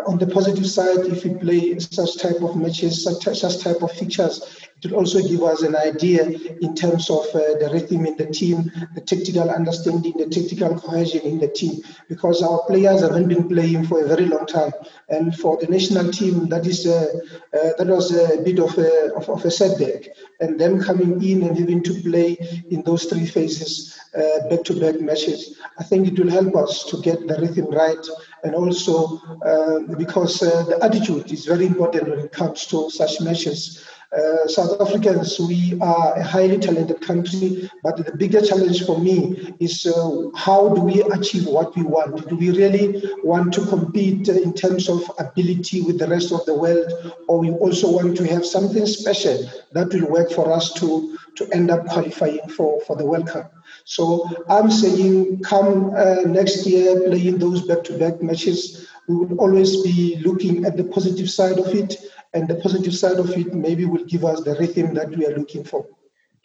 on 0.07 0.19
the 0.19 0.27
positive 0.27 0.67
side, 0.67 0.99
if 1.07 1.23
we 1.23 1.33
play 1.33 1.79
such 1.79 2.17
type 2.17 2.41
of 2.41 2.55
matches, 2.55 3.03
such, 3.03 3.23
such 3.23 3.63
type 3.63 3.81
of 3.81 3.91
features, 3.91 4.64
it 4.83 4.92
will 4.92 5.00
also 5.00 5.22
give 5.27 5.42
us 5.44 5.62
an 5.62 5.75
idea 5.75 6.24
in 6.25 6.75
terms 6.75 7.10
of 7.10 7.25
uh, 7.33 7.57
the 7.60 7.69
rhythm 7.72 8.06
in 8.06 8.18
the 8.18 8.25
team, 8.25 8.72
the 8.94 9.01
tactical 9.01 9.50
understanding, 9.50 10.13
the 10.18 10.27
tactical 10.27 10.77
cohesion 10.80 11.22
in 11.22 11.39
the 11.39 11.48
team, 11.48 11.81
because 12.10 12.42
our 12.42 12.62
players 12.68 13.01
haven't 13.01 13.27
been 13.27 13.48
playing 13.48 13.86
for 13.88 14.04
a 14.04 14.07
very 14.07 14.25
long 14.25 14.45
time, 14.45 14.72
and 15.10 15.36
for 15.38 15.57
the 15.57 15.68
national 15.68 16.12
team, 16.12 16.50
that 16.50 16.68
is 16.68 16.86
uh, 16.86 17.07
uh, 17.54 17.72
that 17.77 17.88
was 17.88 18.12
a 18.16 18.42
bit 18.44 18.60
of 18.60 18.77
a 18.77 19.13
of, 19.16 19.30
of, 19.30 19.45
a 19.45 19.51
setback, 19.51 20.10
and 20.42 20.60
them 20.60 20.81
coming 20.81 21.24
in 21.24 21.44
and 21.44 21.57
having 21.57 21.81
to 21.81 21.94
play 22.01 22.38
in 22.70 22.82
those 22.84 23.05
three 23.05 23.25
phases, 23.25 23.98
uh, 24.15 24.48
back-to-back 24.50 25.00
matches, 25.00 25.58
I 25.79 25.84
think 25.84 26.08
it 26.08 26.20
will 26.20 26.29
help 26.29 26.55
us 26.55 26.84
to 26.86 27.01
get 27.01 27.27
the 27.27 27.39
rhythm 27.39 27.67
right, 27.72 28.05
and 28.44 28.53
also 28.53 29.17
uh, 29.46 29.96
because 29.96 30.44
uh, 30.44 30.63
the 30.63 30.84
attitude 30.84 31.32
is 31.32 31.46
very 31.46 31.65
important 31.65 32.10
when 32.10 32.20
it 32.20 32.32
comes 32.32 32.65
to 32.67 32.89
such 32.89 33.22
matches. 33.22 33.86
Uh, 34.15 34.48
South 34.48 34.79
Africans, 34.79 35.38
we 35.39 35.77
are 35.81 36.17
a 36.17 36.24
highly 36.24 36.57
talented 36.57 37.01
country, 37.01 37.69
but 37.84 37.98
the 37.98 38.15
bigger 38.15 38.39
challenge 38.39 38.86
for 38.86 38.98
me 38.98 39.53
is 39.60 39.86
uh, 39.86 40.29
how 40.36 40.74
do 40.74 40.79
we 40.79 41.03
achieve 41.03 41.45
what 41.48 41.75
we 41.75 41.84
want? 41.84 42.29
Do 42.29 42.38
we 42.38 42.51
really 42.51 43.03
want 43.24 43.53
to 43.55 43.65
compete 43.65 44.29
in 44.29 44.53
terms 44.53 44.88
of 44.88 45.03
ability 45.19 45.81
with 45.81 46.00
the 46.00 46.07
rest 46.07 46.31
of 46.31 46.45
the 46.45 46.53
world, 46.53 47.13
or 47.27 47.39
we 47.39 47.51
also 47.51 47.91
want 47.91 48.15
to 48.15 48.27
have 48.27 48.45
something 48.45 48.86
special 48.86 49.50
that 49.74 49.93
will 49.93 50.10
work 50.10 50.31
for 50.31 50.50
us 50.50 50.72
to, 50.75 51.17
to 51.36 51.50
end 51.51 51.69
up 51.69 51.86
qualifying 51.88 52.48
for, 52.48 52.79
for 52.81 52.95
the 52.95 53.05
World 53.05 53.27
Cup? 53.27 53.53
So 53.84 54.29
I'm 54.48 54.72
saying 54.72 55.41
come 55.43 55.93
uh, 55.93 56.22
next 56.22 56.65
year, 56.65 57.01
playing 57.01 57.39
those 57.39 57.67
back 57.67 57.84
to 57.86 57.98
back 57.98 58.22
matches, 58.22 58.88
we 59.07 59.15
will 59.15 59.38
always 59.39 59.84
be 59.84 60.15
looking 60.24 60.65
at 60.65 60.77
the 60.77 60.86
positive 60.86 61.29
side 61.29 61.60
of 61.60 61.67
it 61.75 61.98
and 62.36 62.48
the 62.48 62.56
positive 62.56 62.94
side 62.94 63.18
of 63.18 63.30
it 63.32 63.54
maybe 63.54 63.86
will 63.86 64.04
give 64.04 64.25
us 64.25 64.42
the 64.44 64.56
rhythm 64.56 64.94
that 64.94 65.10
we 65.10 65.25
are 65.25 65.36
looking 65.36 65.63
for. 65.63 65.86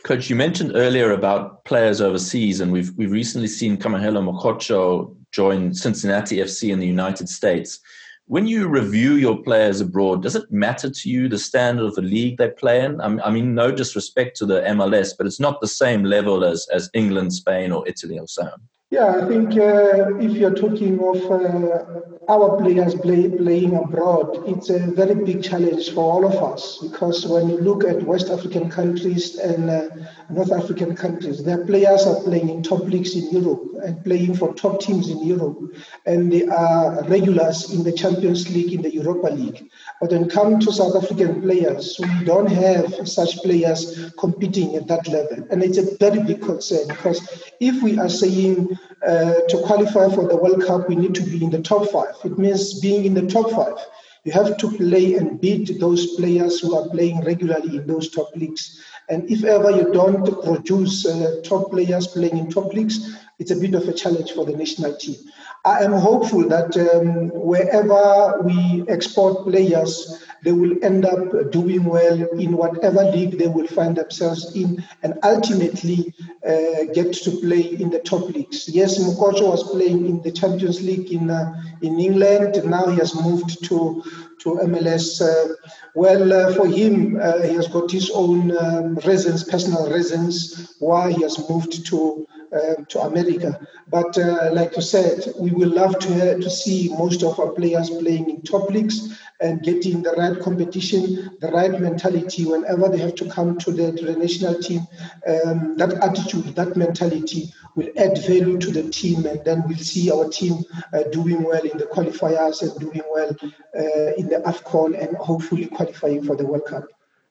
Coach, 0.04 0.30
you 0.30 0.36
mentioned 0.36 0.72
earlier 0.74 1.10
about 1.12 1.64
players 1.64 2.00
overseas, 2.00 2.60
and 2.60 2.72
we've 2.72 2.90
we've 2.96 3.10
recently 3.10 3.48
seen 3.48 3.76
Kamohelo 3.76 4.22
Mokotjo 4.24 5.14
join 5.30 5.74
Cincinnati 5.74 6.36
FC 6.36 6.72
in 6.72 6.78
the 6.78 6.86
United 6.86 7.28
States. 7.28 7.80
When 8.26 8.46
you 8.46 8.68
review 8.68 9.14
your 9.14 9.42
players 9.42 9.80
abroad, 9.80 10.22
does 10.22 10.36
it 10.36 10.50
matter 10.50 10.88
to 10.88 11.10
you 11.10 11.28
the 11.28 11.38
standard 11.38 11.84
of 11.84 11.96
the 11.96 12.02
league 12.02 12.38
they 12.38 12.48
play 12.48 12.84
in? 12.84 13.00
I 13.00 13.30
mean, 13.30 13.54
no 13.56 13.72
disrespect 13.72 14.36
to 14.36 14.46
the 14.46 14.60
MLS, 14.60 15.12
but 15.18 15.26
it's 15.26 15.40
not 15.40 15.60
the 15.60 15.66
same 15.66 16.04
level 16.04 16.44
as, 16.44 16.68
as 16.72 16.88
England, 16.94 17.32
Spain, 17.32 17.72
or 17.72 17.86
Italy 17.88 18.20
or 18.20 18.28
so 18.28 18.44
on. 18.44 18.60
Yeah, 18.90 19.20
I 19.22 19.26
think 19.26 19.50
uh, 19.56 20.16
if 20.18 20.32
you're 20.32 20.54
talking 20.54 20.98
of 21.00 21.16
uh, 21.30 22.19
our 22.28 22.58
players 22.58 22.94
play, 22.94 23.28
playing 23.30 23.74
abroad, 23.74 24.42
it's 24.46 24.68
a 24.68 24.78
very 24.78 25.14
big 25.14 25.42
challenge 25.42 25.90
for 25.90 26.00
all 26.00 26.26
of 26.26 26.34
us 26.52 26.78
because 26.82 27.26
when 27.26 27.48
you 27.48 27.58
look 27.58 27.82
at 27.82 28.02
West 28.02 28.28
African 28.28 28.70
countries 28.70 29.38
and 29.38 29.70
uh, 29.70 29.88
North 30.28 30.52
African 30.52 30.94
countries, 30.94 31.42
their 31.42 31.64
players 31.64 32.06
are 32.06 32.22
playing 32.22 32.50
in 32.50 32.62
top 32.62 32.82
leagues 32.82 33.16
in 33.16 33.30
Europe 33.30 33.62
and 33.82 34.04
playing 34.04 34.34
for 34.34 34.52
top 34.54 34.80
teams 34.80 35.08
in 35.08 35.24
Europe, 35.26 35.58
and 36.04 36.30
they 36.30 36.46
are 36.46 37.02
regulars 37.04 37.72
in 37.72 37.82
the 37.82 37.92
Champions 37.92 38.50
League, 38.50 38.74
in 38.74 38.82
the 38.82 38.92
Europa 38.92 39.28
League. 39.28 39.70
But 40.00 40.10
when 40.10 40.24
it 40.24 40.30
comes 40.30 40.66
to 40.66 40.72
South 40.72 41.02
African 41.02 41.40
players, 41.40 41.98
we 41.98 42.24
don't 42.24 42.50
have 42.50 43.08
such 43.08 43.36
players 43.38 44.12
competing 44.18 44.76
at 44.76 44.86
that 44.88 45.08
level, 45.08 45.46
and 45.50 45.62
it's 45.62 45.78
a 45.78 45.96
very 45.96 46.22
big 46.22 46.42
concern 46.42 46.86
because 46.88 47.20
if 47.60 47.82
we 47.82 47.98
are 47.98 48.10
saying 48.10 48.78
uh, 49.06 49.34
to 49.48 49.62
qualify 49.64 50.14
for 50.14 50.28
the 50.28 50.36
World 50.36 50.62
Cup, 50.66 50.88
we 50.88 50.94
need 50.94 51.14
to 51.14 51.22
be 51.22 51.42
in 51.42 51.50
the 51.50 51.62
top 51.62 51.88
five. 51.90 52.14
It 52.24 52.38
means 52.38 52.80
being 52.80 53.04
in 53.04 53.14
the 53.14 53.26
top 53.26 53.50
five. 53.50 53.78
You 54.24 54.32
have 54.32 54.58
to 54.58 54.70
play 54.70 55.14
and 55.14 55.40
beat 55.40 55.80
those 55.80 56.14
players 56.16 56.60
who 56.60 56.76
are 56.76 56.88
playing 56.90 57.24
regularly 57.24 57.76
in 57.78 57.86
those 57.86 58.10
top 58.10 58.28
leagues. 58.36 58.82
And 59.08 59.30
if 59.30 59.44
ever 59.44 59.70
you 59.70 59.92
don't 59.92 60.24
produce 60.44 61.06
uh, 61.06 61.40
top 61.42 61.70
players 61.70 62.06
playing 62.06 62.36
in 62.36 62.50
top 62.50 62.72
leagues, 62.74 63.16
it's 63.38 63.50
a 63.50 63.56
bit 63.56 63.74
of 63.74 63.88
a 63.88 63.92
challenge 63.92 64.32
for 64.32 64.44
the 64.44 64.56
national 64.56 64.94
team. 64.96 65.16
I 65.64 65.84
am 65.84 65.92
hopeful 65.92 66.48
that 66.48 66.74
um, 66.76 67.28
wherever 67.34 68.40
we 68.42 68.84
export 68.88 69.44
players, 69.44 70.24
they 70.42 70.52
will 70.52 70.74
end 70.82 71.04
up 71.04 71.50
doing 71.50 71.84
well 71.84 72.22
in 72.38 72.56
whatever 72.56 73.04
league 73.04 73.38
they 73.38 73.48
will 73.48 73.66
find 73.66 73.94
themselves 73.94 74.56
in 74.56 74.82
and 75.02 75.18
ultimately 75.22 76.14
uh, 76.46 76.84
get 76.94 77.12
to 77.12 77.30
play 77.42 77.60
in 77.60 77.90
the 77.90 77.98
top 77.98 78.22
leagues. 78.30 78.70
Yes, 78.70 78.98
Mokotjo 78.98 79.50
was 79.50 79.70
playing 79.70 80.06
in 80.06 80.22
the 80.22 80.32
Champions 80.32 80.80
League 80.80 81.12
in, 81.12 81.28
uh, 81.28 81.52
in 81.82 82.00
England. 82.00 82.64
Now 82.64 82.86
he 82.86 82.96
has 82.96 83.14
moved 83.14 83.62
to, 83.64 84.02
to 84.38 84.50
MLS. 84.64 85.20
Uh, 85.20 85.54
well, 85.94 86.32
uh, 86.32 86.54
for 86.54 86.66
him, 86.66 87.18
uh, 87.20 87.42
he 87.42 87.54
has 87.54 87.68
got 87.68 87.90
his 87.90 88.10
own 88.14 88.56
um, 88.56 88.94
reasons, 89.06 89.44
personal 89.44 89.90
reasons, 89.90 90.74
why 90.78 91.12
he 91.12 91.20
has 91.22 91.50
moved 91.50 91.84
to 91.86 92.26
um, 92.52 92.84
to 92.86 93.00
America. 93.00 93.58
But 93.88 94.16
uh, 94.18 94.50
like 94.52 94.76
you 94.76 94.82
said, 94.82 95.32
we 95.38 95.50
will 95.50 95.70
love 95.70 95.98
to, 96.00 96.38
to 96.38 96.50
see 96.50 96.88
most 96.90 97.22
of 97.22 97.38
our 97.38 97.52
players 97.52 97.90
playing 97.90 98.30
in 98.30 98.42
top 98.42 98.70
leagues 98.70 99.18
and 99.40 99.62
getting 99.62 100.02
the 100.02 100.12
right 100.12 100.38
competition, 100.40 101.36
the 101.40 101.48
right 101.48 101.80
mentality 101.80 102.44
whenever 102.44 102.88
they 102.88 102.98
have 102.98 103.14
to 103.16 103.28
come 103.30 103.58
to 103.58 103.72
the, 103.72 103.92
to 103.92 104.04
the 104.04 104.16
national 104.16 104.60
team. 104.60 104.80
Um, 105.26 105.76
that 105.76 105.92
attitude, 105.94 106.54
that 106.56 106.76
mentality 106.76 107.52
will 107.74 107.88
add 107.96 108.18
value 108.18 108.58
to 108.58 108.70
the 108.70 108.90
team, 108.90 109.24
and 109.26 109.44
then 109.44 109.62
we'll 109.66 109.78
see 109.78 110.10
our 110.10 110.28
team 110.28 110.64
uh, 110.92 111.04
doing 111.04 111.42
well 111.42 111.62
in 111.62 111.78
the 111.78 111.86
qualifiers 111.86 112.62
and 112.62 112.78
doing 112.78 113.02
well 113.10 113.30
uh, 113.78 114.12
in 114.16 114.28
the 114.28 114.42
AFCON 114.46 115.00
and 115.00 115.16
hopefully 115.16 115.66
qualifying 115.66 116.24
for 116.24 116.36
the 116.36 116.44
World 116.44 116.66
Cup. 116.66 116.84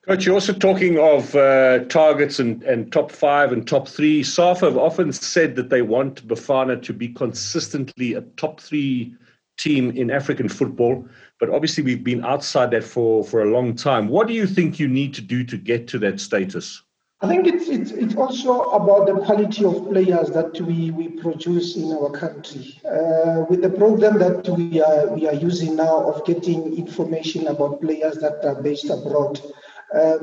Coach, 0.09 0.25
you're 0.25 0.33
also 0.33 0.53
talking 0.53 0.97
of 0.97 1.35
uh, 1.35 1.85
targets 1.85 2.39
and, 2.39 2.63
and 2.63 2.91
top 2.91 3.11
five 3.11 3.51
and 3.51 3.67
top 3.67 3.87
three. 3.87 4.23
SAFA 4.23 4.65
have 4.65 4.75
often 4.75 5.13
said 5.13 5.55
that 5.55 5.69
they 5.69 5.83
want 5.83 6.27
Bafana 6.27 6.81
to 6.81 6.93
be 6.93 7.09
consistently 7.09 8.15
a 8.15 8.21
top 8.21 8.59
three 8.59 9.13
team 9.59 9.91
in 9.91 10.09
African 10.09 10.49
football, 10.49 11.07
but 11.39 11.51
obviously 11.51 11.83
we've 11.83 12.03
been 12.03 12.25
outside 12.25 12.71
that 12.71 12.83
for, 12.83 13.23
for 13.23 13.43
a 13.43 13.51
long 13.51 13.75
time. 13.75 14.07
What 14.07 14.27
do 14.27 14.33
you 14.33 14.47
think 14.47 14.79
you 14.79 14.87
need 14.87 15.13
to 15.13 15.21
do 15.21 15.43
to 15.43 15.57
get 15.57 15.87
to 15.89 15.99
that 15.99 16.19
status? 16.19 16.81
I 17.21 17.27
think 17.27 17.45
it's, 17.45 17.67
it's, 17.67 17.91
it's 17.91 18.15
also 18.15 18.61
about 18.61 19.05
the 19.05 19.13
quality 19.25 19.63
of 19.63 19.89
players 19.89 20.29
that 20.29 20.59
we, 20.61 20.89
we 20.89 21.09
produce 21.09 21.75
in 21.75 21.91
our 21.91 22.09
country. 22.09 22.79
Uh, 22.83 23.45
with 23.47 23.61
the 23.61 23.69
program 23.69 24.17
that 24.17 24.47
we 24.47 24.81
are, 24.81 25.07
we 25.13 25.27
are 25.27 25.35
using 25.35 25.75
now 25.75 26.09
of 26.09 26.25
getting 26.25 26.77
information 26.77 27.45
about 27.47 27.81
players 27.81 28.15
that 28.19 28.43
are 28.43 28.59
based 28.63 28.89
abroad, 28.89 29.39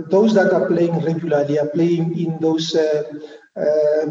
those 0.08 0.34
that 0.34 0.52
are 0.52 0.66
playing 0.68 0.98
regularly 1.00 1.58
are 1.58 1.68
playing 1.68 2.18
in 2.18 2.38
those 2.40 2.74
uh, 2.74 3.02
uh, 3.56 4.06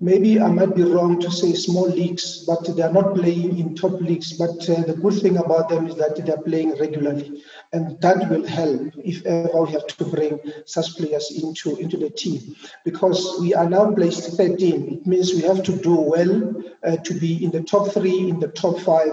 maybe 0.00 0.40
I 0.40 0.48
might 0.48 0.74
be 0.74 0.82
wrong 0.82 1.20
to 1.20 1.30
say 1.30 1.52
small 1.54 1.88
leagues, 1.88 2.44
but 2.46 2.64
they 2.76 2.82
are 2.82 2.92
not 2.92 3.14
playing 3.14 3.58
in 3.58 3.74
top 3.74 4.00
leagues. 4.00 4.32
But 4.32 4.68
uh, 4.68 4.82
the 4.82 4.98
good 5.00 5.20
thing 5.20 5.38
about 5.38 5.68
them 5.68 5.86
is 5.88 5.96
that 5.96 6.16
they 6.16 6.32
are 6.32 6.42
playing 6.42 6.78
regularly, 6.78 7.42
and 7.72 8.00
that 8.00 8.28
will 8.30 8.46
help 8.46 8.92
if 8.96 9.24
ever 9.26 9.62
we 9.62 9.72
have 9.72 9.86
to 9.86 10.04
bring 10.04 10.40
such 10.64 10.96
players 10.96 11.30
into 11.30 11.76
into 11.76 11.96
the 11.96 12.10
team, 12.10 12.56
because 12.84 13.36
we 13.40 13.54
are 13.54 13.68
now 13.68 13.92
placed 13.92 14.36
13. 14.36 14.94
It 14.94 15.06
means 15.06 15.34
we 15.34 15.42
have 15.42 15.62
to 15.64 15.76
do 15.76 15.94
well 15.94 16.54
uh, 16.84 16.96
to 16.96 17.14
be 17.14 17.44
in 17.44 17.50
the 17.50 17.62
top 17.62 17.92
three, 17.92 18.28
in 18.28 18.40
the 18.40 18.48
top 18.48 18.78
five, 18.80 19.12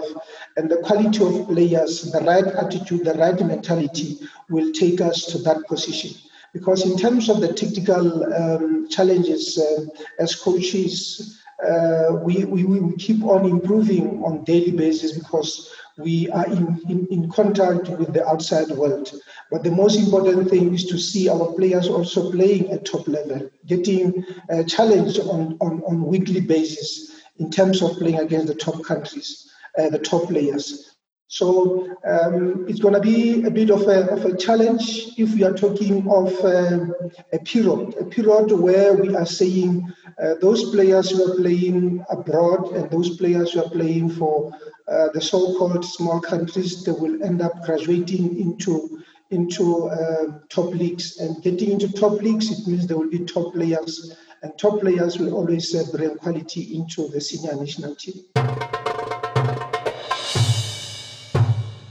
and 0.56 0.70
the 0.70 0.78
quality 0.78 1.24
of 1.24 1.48
players, 1.48 2.10
the 2.12 2.20
right 2.20 2.46
attitude, 2.46 3.04
the 3.04 3.14
right 3.14 3.38
mentality 3.44 4.18
will 4.48 4.72
take 4.72 5.00
us 5.00 5.26
to 5.26 5.38
that 5.38 5.66
position. 5.66 6.12
Because 6.52 6.86
in 6.90 6.96
terms 6.96 7.28
of 7.28 7.40
the 7.40 7.52
technical 7.52 8.32
um, 8.32 8.88
challenges 8.88 9.58
uh, 9.58 9.84
as 10.18 10.34
coaches, 10.34 11.42
uh, 11.64 12.18
we, 12.22 12.44
we, 12.44 12.64
we 12.64 12.96
keep 12.96 13.22
on 13.24 13.44
improving 13.44 14.22
on 14.24 14.44
daily 14.44 14.70
basis 14.70 15.12
because 15.12 15.74
we 15.98 16.28
are 16.30 16.46
in, 16.46 16.80
in, 16.88 17.06
in 17.10 17.30
contact 17.30 17.88
with 17.88 18.12
the 18.12 18.26
outside 18.26 18.68
world. 18.68 19.12
But 19.50 19.64
the 19.64 19.70
most 19.70 19.98
important 19.98 20.50
thing 20.50 20.74
is 20.74 20.84
to 20.86 20.98
see 20.98 21.28
our 21.28 21.52
players 21.52 21.88
also 21.88 22.30
playing 22.30 22.70
at 22.70 22.84
top 22.84 23.08
level, 23.08 23.48
getting 23.66 24.24
uh, 24.52 24.64
challenged 24.64 25.20
on, 25.20 25.56
on, 25.60 25.82
on 25.86 26.06
weekly 26.06 26.40
basis 26.40 27.22
in 27.38 27.50
terms 27.50 27.82
of 27.82 27.96
playing 27.96 28.18
against 28.18 28.48
the 28.48 28.54
top 28.54 28.82
countries, 28.84 29.50
uh, 29.78 29.88
the 29.88 29.98
top 29.98 30.28
players. 30.28 30.96
So 31.28 31.88
um, 32.08 32.66
it's 32.68 32.78
going 32.78 32.94
to 32.94 33.00
be 33.00 33.44
a 33.44 33.50
bit 33.50 33.70
of 33.70 33.82
a, 33.82 34.08
of 34.12 34.24
a 34.24 34.36
challenge 34.36 35.18
if 35.18 35.34
we 35.34 35.42
are 35.42 35.52
talking 35.52 36.08
of 36.08 36.32
uh, 36.44 36.86
a 37.32 37.38
period, 37.40 37.96
a 38.00 38.04
period 38.04 38.52
where 38.52 38.94
we 38.94 39.16
are 39.16 39.26
saying 39.26 39.92
uh, 40.22 40.34
those 40.40 40.70
players 40.70 41.10
who 41.10 41.32
are 41.32 41.36
playing 41.36 42.04
abroad 42.10 42.68
and 42.76 42.88
those 42.92 43.16
players 43.16 43.52
who 43.52 43.64
are 43.64 43.70
playing 43.70 44.08
for 44.08 44.52
uh, 44.88 45.08
the 45.12 45.20
so-called 45.20 45.84
small 45.84 46.20
countries, 46.20 46.84
they 46.84 46.92
will 46.92 47.22
end 47.22 47.42
up 47.42 47.52
graduating 47.64 48.38
into 48.38 49.02
into 49.30 49.88
uh, 49.88 50.38
top 50.48 50.72
leagues 50.72 51.18
and 51.18 51.42
getting 51.42 51.72
into 51.72 51.92
top 51.92 52.12
leagues. 52.22 52.50
It 52.52 52.68
means 52.68 52.86
there 52.86 52.96
will 52.96 53.10
be 53.10 53.24
top 53.24 53.54
players, 53.54 54.16
and 54.42 54.56
top 54.56 54.80
players 54.80 55.18
will 55.18 55.34
always 55.34 55.74
uh, 55.74 55.84
bring 55.90 56.16
quality 56.16 56.76
into 56.76 57.08
the 57.08 57.20
senior 57.20 57.56
national 57.56 57.96
team. 57.96 58.24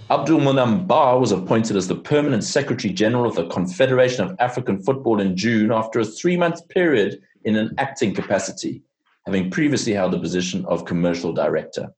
Abdelmounaïm 0.10 0.88
Bah 0.88 1.18
was 1.18 1.32
appointed 1.32 1.76
as 1.76 1.88
the 1.88 1.96
permanent 1.96 2.44
Secretary 2.44 2.94
General 2.94 3.26
of 3.26 3.36
the 3.36 3.48
Confederation 3.48 4.24
of 4.24 4.36
African 4.40 4.82
Football 4.82 5.20
in 5.20 5.36
June 5.36 5.72
after 5.72 6.00
a 6.00 6.06
three 6.06 6.38
month 6.38 6.66
period 6.70 7.22
in 7.44 7.56
an 7.58 7.74
acting 7.80 8.14
capacity, 8.14 8.84
having 9.26 9.50
previously 9.52 9.94
held 9.94 10.14
the 10.14 10.20
position 10.20 10.64
of 10.68 10.86
Commercial 10.86 11.34
Director. 11.34 11.92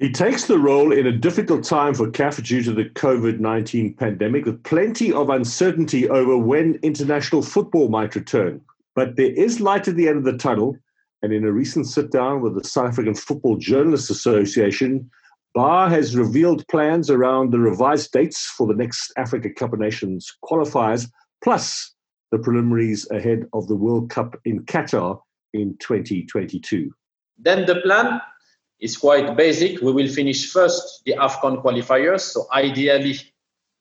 He 0.00 0.10
takes 0.10 0.46
the 0.46 0.58
role 0.58 0.92
in 0.92 1.06
a 1.06 1.12
difficult 1.12 1.62
time 1.62 1.92
for 1.92 2.10
CAF 2.10 2.42
due 2.42 2.62
to 2.62 2.72
the 2.72 2.86
COVID 2.86 3.38
19 3.38 3.92
pandemic, 3.94 4.46
with 4.46 4.62
plenty 4.64 5.12
of 5.12 5.28
uncertainty 5.28 6.08
over 6.08 6.38
when 6.38 6.78
international 6.82 7.42
football 7.42 7.90
might 7.90 8.14
return. 8.14 8.62
But 8.94 9.16
there 9.16 9.30
is 9.30 9.60
light 9.60 9.88
at 9.88 9.96
the 9.96 10.08
end 10.08 10.16
of 10.16 10.24
the 10.24 10.38
tunnel, 10.38 10.74
and 11.20 11.34
in 11.34 11.44
a 11.44 11.52
recent 11.52 11.86
sit 11.86 12.10
down 12.10 12.40
with 12.40 12.54
the 12.54 12.64
South 12.64 12.86
African 12.86 13.14
Football 13.14 13.58
Journalists 13.58 14.08
Association, 14.08 15.10
Bah 15.54 15.90
has 15.90 16.16
revealed 16.16 16.66
plans 16.68 17.10
around 17.10 17.52
the 17.52 17.58
revised 17.58 18.10
dates 18.10 18.46
for 18.46 18.66
the 18.66 18.74
next 18.74 19.12
Africa 19.18 19.50
Cup 19.50 19.74
of 19.74 19.80
Nations 19.80 20.34
qualifiers, 20.42 21.10
plus 21.44 21.94
the 22.32 22.38
preliminaries 22.38 23.06
ahead 23.10 23.46
of 23.52 23.68
the 23.68 23.76
World 23.76 24.08
Cup 24.08 24.34
in 24.46 24.64
Qatar 24.64 25.20
in 25.52 25.76
2022. 25.78 26.90
Then 27.36 27.66
the 27.66 27.82
plan 27.82 28.20
is 28.80 28.96
quite 28.96 29.36
basic. 29.36 29.80
We 29.80 29.92
will 29.92 30.08
finish 30.08 30.50
first 30.50 31.02
the 31.04 31.14
AFCON 31.14 31.62
qualifiers. 31.62 32.20
So 32.20 32.46
ideally, 32.52 33.18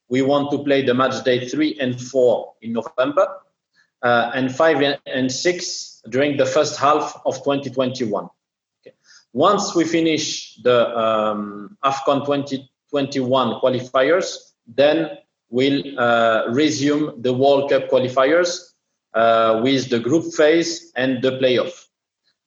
we 0.09 0.21
want 0.21 0.51
to 0.51 0.63
play 0.63 0.83
the 0.83 0.93
match 0.93 1.23
day 1.23 1.47
three 1.47 1.77
and 1.79 1.99
four 1.99 2.53
in 2.61 2.73
November, 2.73 3.27
uh, 4.01 4.31
and 4.33 4.53
five 4.53 4.81
and 5.05 5.31
six 5.31 6.01
during 6.09 6.37
the 6.37 6.45
first 6.45 6.79
half 6.79 7.21
of 7.25 7.37
2021. 7.37 8.29
Once 9.33 9.75
we 9.75 9.85
finish 9.85 10.55
the 10.63 10.97
um, 10.97 11.77
AFCON 11.83 12.25
2021 12.25 13.61
qualifiers, 13.61 14.53
then 14.67 15.17
we'll 15.49 15.99
uh, 15.99 16.47
resume 16.49 17.21
the 17.21 17.33
World 17.33 17.69
Cup 17.69 17.89
qualifiers 17.89 18.73
uh, 19.13 19.61
with 19.63 19.89
the 19.89 19.99
group 19.99 20.33
phase 20.33 20.91
and 20.95 21.21
the 21.21 21.31
playoff. 21.37 21.88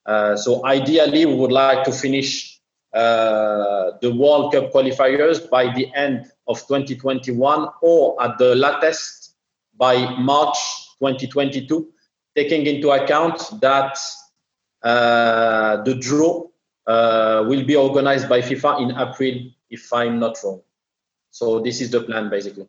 Uh, 0.06 0.36
so 0.36 0.64
ideally, 0.66 1.26
we 1.26 1.34
would 1.34 1.52
like 1.52 1.84
to 1.84 1.92
finish 1.92 2.60
uh, 2.92 3.92
the 4.00 4.12
World 4.12 4.52
Cup 4.52 4.72
qualifiers 4.72 5.48
by 5.48 5.72
the 5.74 5.92
end 5.94 6.26
of 6.46 6.58
2021 6.66 7.68
or 7.82 8.22
at 8.22 8.36
the 8.38 8.54
latest 8.54 9.34
by 9.76 9.96
March 10.18 10.58
2022, 10.98 11.88
taking 12.34 12.66
into 12.66 12.90
account 12.90 13.60
that 13.60 13.96
Uh, 14.82 15.82
the 15.84 15.94
draw 15.94 16.44
uh, 16.86 17.44
will 17.46 17.64
be 17.64 17.76
organized 17.76 18.28
by 18.28 18.40
FIFA 18.40 18.82
in 18.82 18.90
April, 18.98 19.50
if 19.70 19.92
I'm 19.92 20.18
not 20.18 20.36
wrong. 20.42 20.60
So 21.30 21.60
this 21.60 21.80
is 21.80 21.90
the 21.90 22.00
plan, 22.00 22.30
basically. 22.30 22.68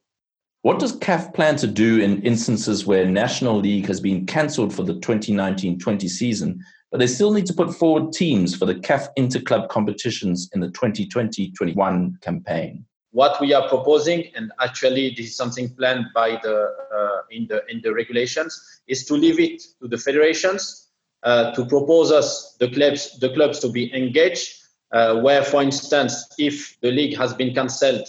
What 0.61 0.79
does 0.79 0.95
CAF 0.97 1.33
plan 1.33 1.57
to 1.57 1.67
do 1.67 1.99
in 1.99 2.21
instances 2.21 2.85
where 2.85 3.05
National 3.05 3.57
League 3.57 3.87
has 3.87 3.99
been 3.99 4.25
cancelled 4.25 4.73
for 4.73 4.83
the 4.83 4.93
2019-20 4.93 6.07
season, 6.07 6.63
but 6.93 6.99
they 6.99 7.07
still 7.07 7.33
need 7.33 7.47
to 7.47 7.53
put 7.53 7.73
forward 7.73 8.13
teams 8.13 8.55
for 8.55 8.67
the 8.67 8.75
CAF 8.75 9.07
interclub 9.17 9.67
competitions 9.67 10.47
in 10.53 10.61
the 10.61 10.67
2020-21 10.67 12.21
campaign? 12.21 12.85
What 13.09 13.41
we 13.41 13.51
are 13.51 13.67
proposing, 13.67 14.31
and 14.35 14.53
actually 14.61 15.09
this 15.17 15.25
is 15.25 15.35
something 15.35 15.73
planned 15.75 16.05
by 16.13 16.39
the 16.43 16.55
uh, 16.95 17.21
in 17.31 17.47
the 17.47 17.65
in 17.67 17.81
the 17.81 17.93
regulations, 17.93 18.81
is 18.87 19.05
to 19.07 19.15
leave 19.15 19.39
it 19.39 19.61
to 19.81 19.87
the 19.87 19.97
federations 19.97 20.91
uh, 21.23 21.51
to 21.55 21.65
propose 21.65 22.11
us 22.11 22.55
the 22.59 22.69
clubs 22.69 23.19
the 23.19 23.33
clubs 23.33 23.59
to 23.59 23.69
be 23.69 23.93
engaged. 23.93 24.59
Uh, 24.91 25.19
where, 25.21 25.43
for 25.43 25.63
instance, 25.63 26.13
if 26.37 26.79
the 26.81 26.91
league 26.91 27.17
has 27.17 27.33
been 27.33 27.51
cancelled 27.51 28.07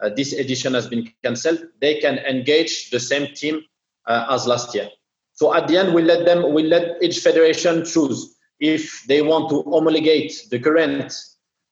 uh, 0.00 0.10
this 0.10 0.32
edition 0.32 0.74
has 0.74 0.86
been 0.86 1.10
cancelled, 1.24 1.60
they 1.80 1.98
can 2.00 2.18
engage 2.18 2.90
the 2.90 3.00
same 3.00 3.34
team 3.34 3.62
uh, 4.06 4.26
as 4.30 4.46
last 4.46 4.74
year. 4.74 4.88
So 5.36 5.54
at 5.54 5.68
the 5.68 5.76
end, 5.76 5.94
we 5.94 6.02
let 6.02 6.24
them, 6.24 6.52
we 6.52 6.64
let 6.64 7.02
each 7.02 7.20
federation 7.20 7.84
choose 7.84 8.36
if 8.58 9.04
they 9.06 9.20
want 9.22 9.50
to 9.50 9.62
homologate 9.64 10.32
the 10.50 10.58
current 10.58 11.14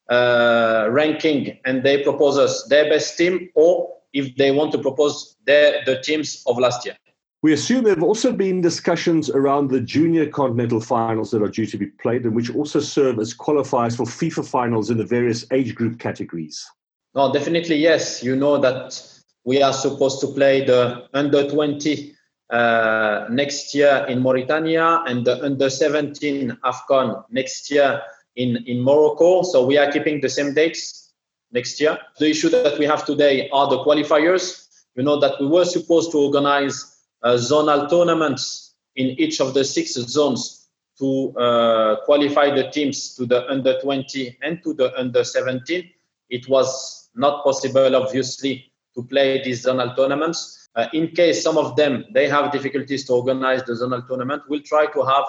uh, 0.09 0.87
ranking 0.91 1.57
and 1.65 1.83
they 1.83 2.03
propose 2.03 2.37
us 2.37 2.63
their 2.67 2.87
best 2.89 3.17
team, 3.17 3.49
or 3.55 3.91
if 4.13 4.35
they 4.35 4.51
want 4.51 4.71
to 4.71 4.77
propose 4.77 5.35
their, 5.45 5.83
the 5.85 5.99
teams 6.01 6.43
of 6.45 6.59
last 6.59 6.85
year. 6.85 6.95
We 7.41 7.53
assume 7.53 7.83
there 7.83 7.93
have 7.93 8.03
also 8.03 8.31
been 8.31 8.61
discussions 8.61 9.29
around 9.29 9.69
the 9.69 9.81
junior 9.81 10.27
continental 10.27 10.79
finals 10.79 11.31
that 11.31 11.41
are 11.41 11.47
due 11.47 11.65
to 11.67 11.77
be 11.77 11.87
played 11.87 12.23
and 12.23 12.35
which 12.35 12.53
also 12.53 12.79
serve 12.79 13.19
as 13.19 13.35
qualifiers 13.35 13.97
for 13.97 14.05
FIFA 14.05 14.47
finals 14.47 14.89
in 14.89 14.97
the 14.97 15.05
various 15.05 15.45
age 15.51 15.75
group 15.75 15.99
categories. 15.99 16.65
No, 17.13 17.31
definitely 17.31 17.77
yes. 17.77 18.23
You 18.23 18.35
know 18.35 18.57
that 18.57 18.99
we 19.43 19.61
are 19.61 19.73
supposed 19.73 20.21
to 20.21 20.27
play 20.27 20.65
the 20.65 21.07
under 21.13 21.47
20 21.47 22.14
uh, 22.49 23.25
next 23.29 23.73
year 23.73 24.05
in 24.07 24.21
Mauritania 24.21 25.03
and 25.07 25.25
the 25.25 25.43
under 25.43 25.69
17 25.69 26.57
AFCON 26.63 27.23
next 27.31 27.71
year 27.71 28.01
in, 28.35 28.57
in 28.67 28.81
Morocco. 28.81 29.43
So 29.43 29.65
we 29.65 29.77
are 29.77 29.91
keeping 29.91 30.21
the 30.21 30.29
same 30.29 30.53
dates 30.53 31.13
next 31.51 31.79
year. 31.79 31.97
The 32.19 32.29
issue 32.29 32.49
that 32.49 32.77
we 32.77 32.85
have 32.85 33.05
today 33.05 33.49
are 33.49 33.69
the 33.69 33.79
qualifiers. 33.79 34.67
You 34.95 35.03
know 35.03 35.19
that 35.19 35.39
we 35.39 35.47
were 35.47 35.65
supposed 35.65 36.11
to 36.11 36.19
organize 36.19 37.03
uh, 37.23 37.33
zonal 37.33 37.89
tournaments 37.89 38.75
in 38.95 39.07
each 39.19 39.41
of 39.41 39.53
the 39.53 39.63
six 39.63 39.93
zones 39.93 40.67
to 40.99 41.33
uh, 41.37 42.05
qualify 42.05 42.55
the 42.55 42.69
teams 42.69 43.15
to 43.15 43.25
the 43.25 43.49
under 43.49 43.79
20 43.81 44.37
and 44.41 44.63
to 44.63 44.73
the 44.73 44.97
under 44.97 45.23
17. 45.23 45.89
It 46.29 46.47
was 46.47 47.09
not 47.15 47.43
possible, 47.43 47.95
obviously, 47.95 48.71
to 48.95 49.03
play 49.03 49.43
these 49.43 49.65
zonal 49.65 49.95
tournaments. 49.95 50.69
Uh, 50.75 50.87
in 50.93 51.07
case 51.09 51.41
some 51.43 51.57
of 51.57 51.75
them 51.75 52.05
they 52.13 52.27
have 52.27 52.51
difficulties 52.51 53.05
to 53.05 53.13
organize 53.13 53.63
the 53.63 53.73
zonal 53.73 54.05
tournament, 54.07 54.43
we'll 54.49 54.61
try 54.61 54.85
to 54.87 55.03
have 55.03 55.25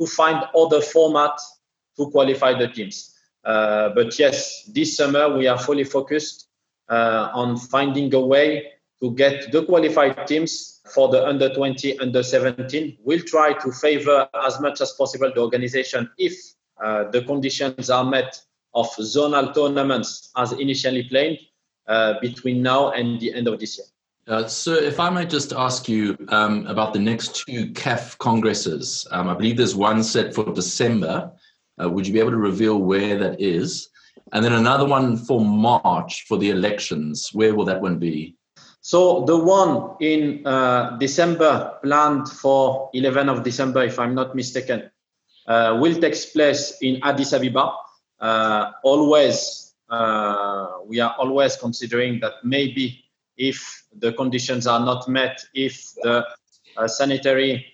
to 0.00 0.06
find 0.06 0.44
other 0.56 0.80
format 0.80 1.38
to 1.96 2.10
qualify 2.10 2.56
the 2.56 2.68
teams. 2.68 3.14
Uh, 3.44 3.90
but 3.90 4.18
yes, 4.18 4.64
this 4.64 4.96
summer 4.96 5.36
we 5.36 5.46
are 5.46 5.58
fully 5.58 5.84
focused 5.84 6.48
uh, 6.88 7.30
on 7.32 7.56
finding 7.56 8.12
a 8.14 8.20
way 8.20 8.72
to 9.00 9.10
get 9.12 9.52
the 9.52 9.64
qualified 9.64 10.26
teams 10.26 10.80
for 10.92 11.08
the 11.08 11.24
under 11.26 11.52
20, 11.52 11.98
under 11.98 12.22
17. 12.22 12.98
We'll 13.04 13.20
try 13.20 13.52
to 13.52 13.72
favor 13.72 14.28
as 14.46 14.60
much 14.60 14.80
as 14.80 14.92
possible 14.92 15.30
the 15.34 15.40
organization 15.40 16.10
if 16.18 16.34
uh, 16.82 17.10
the 17.10 17.22
conditions 17.22 17.90
are 17.90 18.04
met 18.04 18.40
of 18.74 18.88
zonal 18.96 19.54
tournaments 19.54 20.30
as 20.36 20.52
initially 20.52 21.04
planned 21.04 21.38
uh, 21.86 22.14
between 22.20 22.62
now 22.62 22.90
and 22.90 23.20
the 23.20 23.32
end 23.34 23.48
of 23.48 23.58
this 23.60 23.78
year. 23.78 23.86
Uh, 24.26 24.46
so, 24.46 24.72
if 24.72 24.98
I 24.98 25.10
might 25.10 25.28
just 25.28 25.52
ask 25.52 25.86
you 25.86 26.16
um, 26.28 26.66
about 26.66 26.94
the 26.94 26.98
next 26.98 27.44
two 27.46 27.66
CAF 27.72 28.16
congresses, 28.18 29.06
um, 29.10 29.28
I 29.28 29.34
believe 29.34 29.58
there's 29.58 29.76
one 29.76 30.02
set 30.02 30.34
for 30.34 30.44
December. 30.52 31.30
Uh, 31.82 31.90
would 31.90 32.06
you 32.06 32.12
be 32.12 32.20
able 32.20 32.30
to 32.30 32.38
reveal 32.38 32.78
where 32.78 33.18
that 33.18 33.40
is? 33.40 33.90
And 34.32 34.42
then 34.42 34.54
another 34.54 34.86
one 34.86 35.18
for 35.18 35.40
March 35.40 36.24
for 36.26 36.38
the 36.38 36.50
elections. 36.50 37.30
Where 37.34 37.54
will 37.54 37.66
that 37.66 37.82
one 37.82 37.98
be? 37.98 38.36
So 38.80 39.24
the 39.24 39.36
one 39.36 39.96
in 40.00 40.46
uh, 40.46 40.96
December, 40.98 41.78
planned 41.82 42.28
for 42.28 42.90
11 42.94 43.28
of 43.28 43.42
December, 43.42 43.82
if 43.84 43.98
I'm 43.98 44.14
not 44.14 44.34
mistaken, 44.34 44.90
uh, 45.46 45.78
will 45.80 46.00
take 46.00 46.16
place 46.32 46.76
in 46.80 47.00
Addis 47.02 47.32
Ababa 47.32 47.76
uh, 48.20 48.72
always 48.82 49.63
we 49.90 51.00
are 51.00 51.14
always 51.18 51.56
considering 51.56 52.20
that 52.20 52.34
maybe 52.44 53.04
if 53.36 53.84
the 53.98 54.12
conditions 54.12 54.66
are 54.66 54.80
not 54.80 55.08
met, 55.08 55.44
if 55.54 55.92
the 56.02 56.24
uh, 56.76 56.88
sanitary 56.88 57.66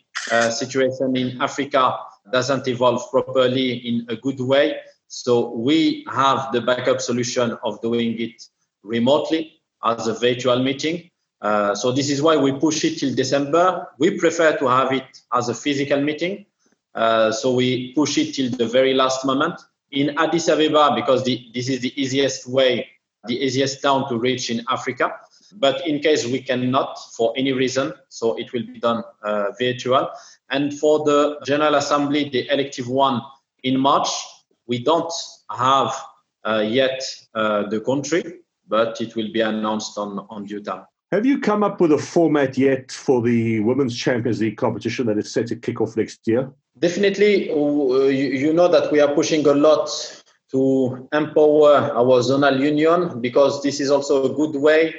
situation 0.50 1.16
in 1.16 1.40
Africa 1.40 1.98
doesn't 2.32 2.68
evolve 2.68 3.10
properly 3.10 3.72
in 3.72 4.06
a 4.08 4.16
good 4.16 4.40
way, 4.40 4.76
so 5.12 5.50
we 5.50 6.04
have 6.08 6.52
the 6.52 6.60
backup 6.60 7.00
solution 7.00 7.58
of 7.64 7.80
doing 7.82 8.20
it 8.20 8.40
remotely 8.84 9.60
as 9.82 10.06
a 10.06 10.14
virtual 10.14 10.62
meeting. 10.62 11.10
Uh, 11.40 11.74
so 11.74 11.90
this 11.90 12.10
is 12.10 12.22
why 12.22 12.36
we 12.36 12.52
push 12.52 12.84
it 12.84 12.98
till 12.98 13.14
December. 13.14 13.88
We 13.98 14.18
prefer 14.18 14.56
to 14.58 14.68
have 14.68 14.92
it 14.92 15.20
as 15.32 15.48
a 15.48 15.54
physical 15.54 16.00
meeting. 16.00 16.46
Uh, 16.94 17.32
so 17.32 17.54
we 17.54 17.92
push 17.94 18.18
it 18.18 18.34
till 18.34 18.50
the 18.50 18.66
very 18.66 18.94
last 18.94 19.24
moment 19.24 19.60
in 19.92 20.18
Addis 20.18 20.48
Ababa 20.48 20.94
because 20.94 21.24
the, 21.24 21.50
this 21.54 21.68
is 21.68 21.80
the 21.80 21.92
easiest 22.00 22.48
way, 22.48 22.88
the 23.26 23.36
easiest 23.36 23.82
town 23.82 24.08
to 24.08 24.18
reach 24.18 24.50
in 24.50 24.62
Africa. 24.68 25.12
But 25.54 25.86
in 25.86 25.98
case 25.98 26.26
we 26.26 26.40
cannot 26.40 26.98
for 27.16 27.32
any 27.36 27.52
reason, 27.52 27.92
so 28.08 28.38
it 28.38 28.52
will 28.52 28.62
be 28.62 28.78
done 28.78 29.02
uh, 29.22 29.50
virtual. 29.58 30.08
And 30.50 30.78
for 30.78 31.04
the 31.04 31.40
General 31.44 31.74
Assembly, 31.74 32.28
the 32.28 32.48
elective 32.48 32.88
one 32.88 33.20
in 33.64 33.78
March, 33.78 34.08
we 34.66 34.82
don't 34.82 35.12
have 35.50 35.92
uh, 36.44 36.64
yet 36.66 37.02
uh, 37.34 37.68
the 37.68 37.80
country, 37.80 38.22
but 38.68 39.00
it 39.00 39.16
will 39.16 39.32
be 39.32 39.40
announced 39.40 39.98
on, 39.98 40.24
on 40.30 40.44
due 40.44 40.62
time. 40.62 40.84
Have 41.12 41.26
you 41.26 41.40
come 41.40 41.64
up 41.64 41.80
with 41.80 41.90
a 41.90 41.98
format 41.98 42.56
yet 42.56 42.92
for 42.92 43.20
the 43.20 43.58
Women's 43.60 43.98
Champions 43.98 44.40
League 44.40 44.56
competition 44.56 45.06
that 45.06 45.18
is 45.18 45.32
set 45.32 45.48
to 45.48 45.56
kick 45.56 45.80
off 45.80 45.96
next 45.96 46.20
year? 46.24 46.52
Definitely, 46.78 47.50
uh, 47.50 48.04
you 48.04 48.52
know 48.52 48.68
that 48.68 48.92
we 48.92 49.00
are 49.00 49.12
pushing 49.12 49.44
a 49.44 49.52
lot 49.52 49.90
to 50.52 51.08
empower 51.12 51.90
our 51.96 52.22
zonal 52.22 52.60
union 52.60 53.20
because 53.20 53.60
this 53.64 53.80
is 53.80 53.90
also 53.90 54.32
a 54.32 54.36
good 54.36 54.60
way 54.60 54.94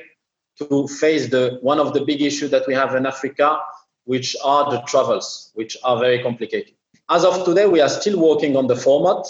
to 0.58 0.86
face 0.90 1.30
the 1.30 1.60
one 1.62 1.80
of 1.80 1.94
the 1.94 2.02
big 2.02 2.22
issues 2.22 2.52
that 2.52 2.68
we 2.68 2.74
have 2.74 2.94
in 2.94 3.06
Africa, 3.06 3.60
which 4.04 4.36
are 4.44 4.70
the 4.70 4.82
travels, 4.82 5.52
which 5.54 5.78
are 5.86 5.98
very 5.98 6.22
complicated. 6.22 6.74
As 7.10 7.24
of 7.24 7.46
today, 7.46 7.68
we 7.68 7.80
are 7.80 7.90
still 7.90 8.20
working 8.20 8.58
on 8.58 8.68
the 8.68 8.76
format. 8.76 9.26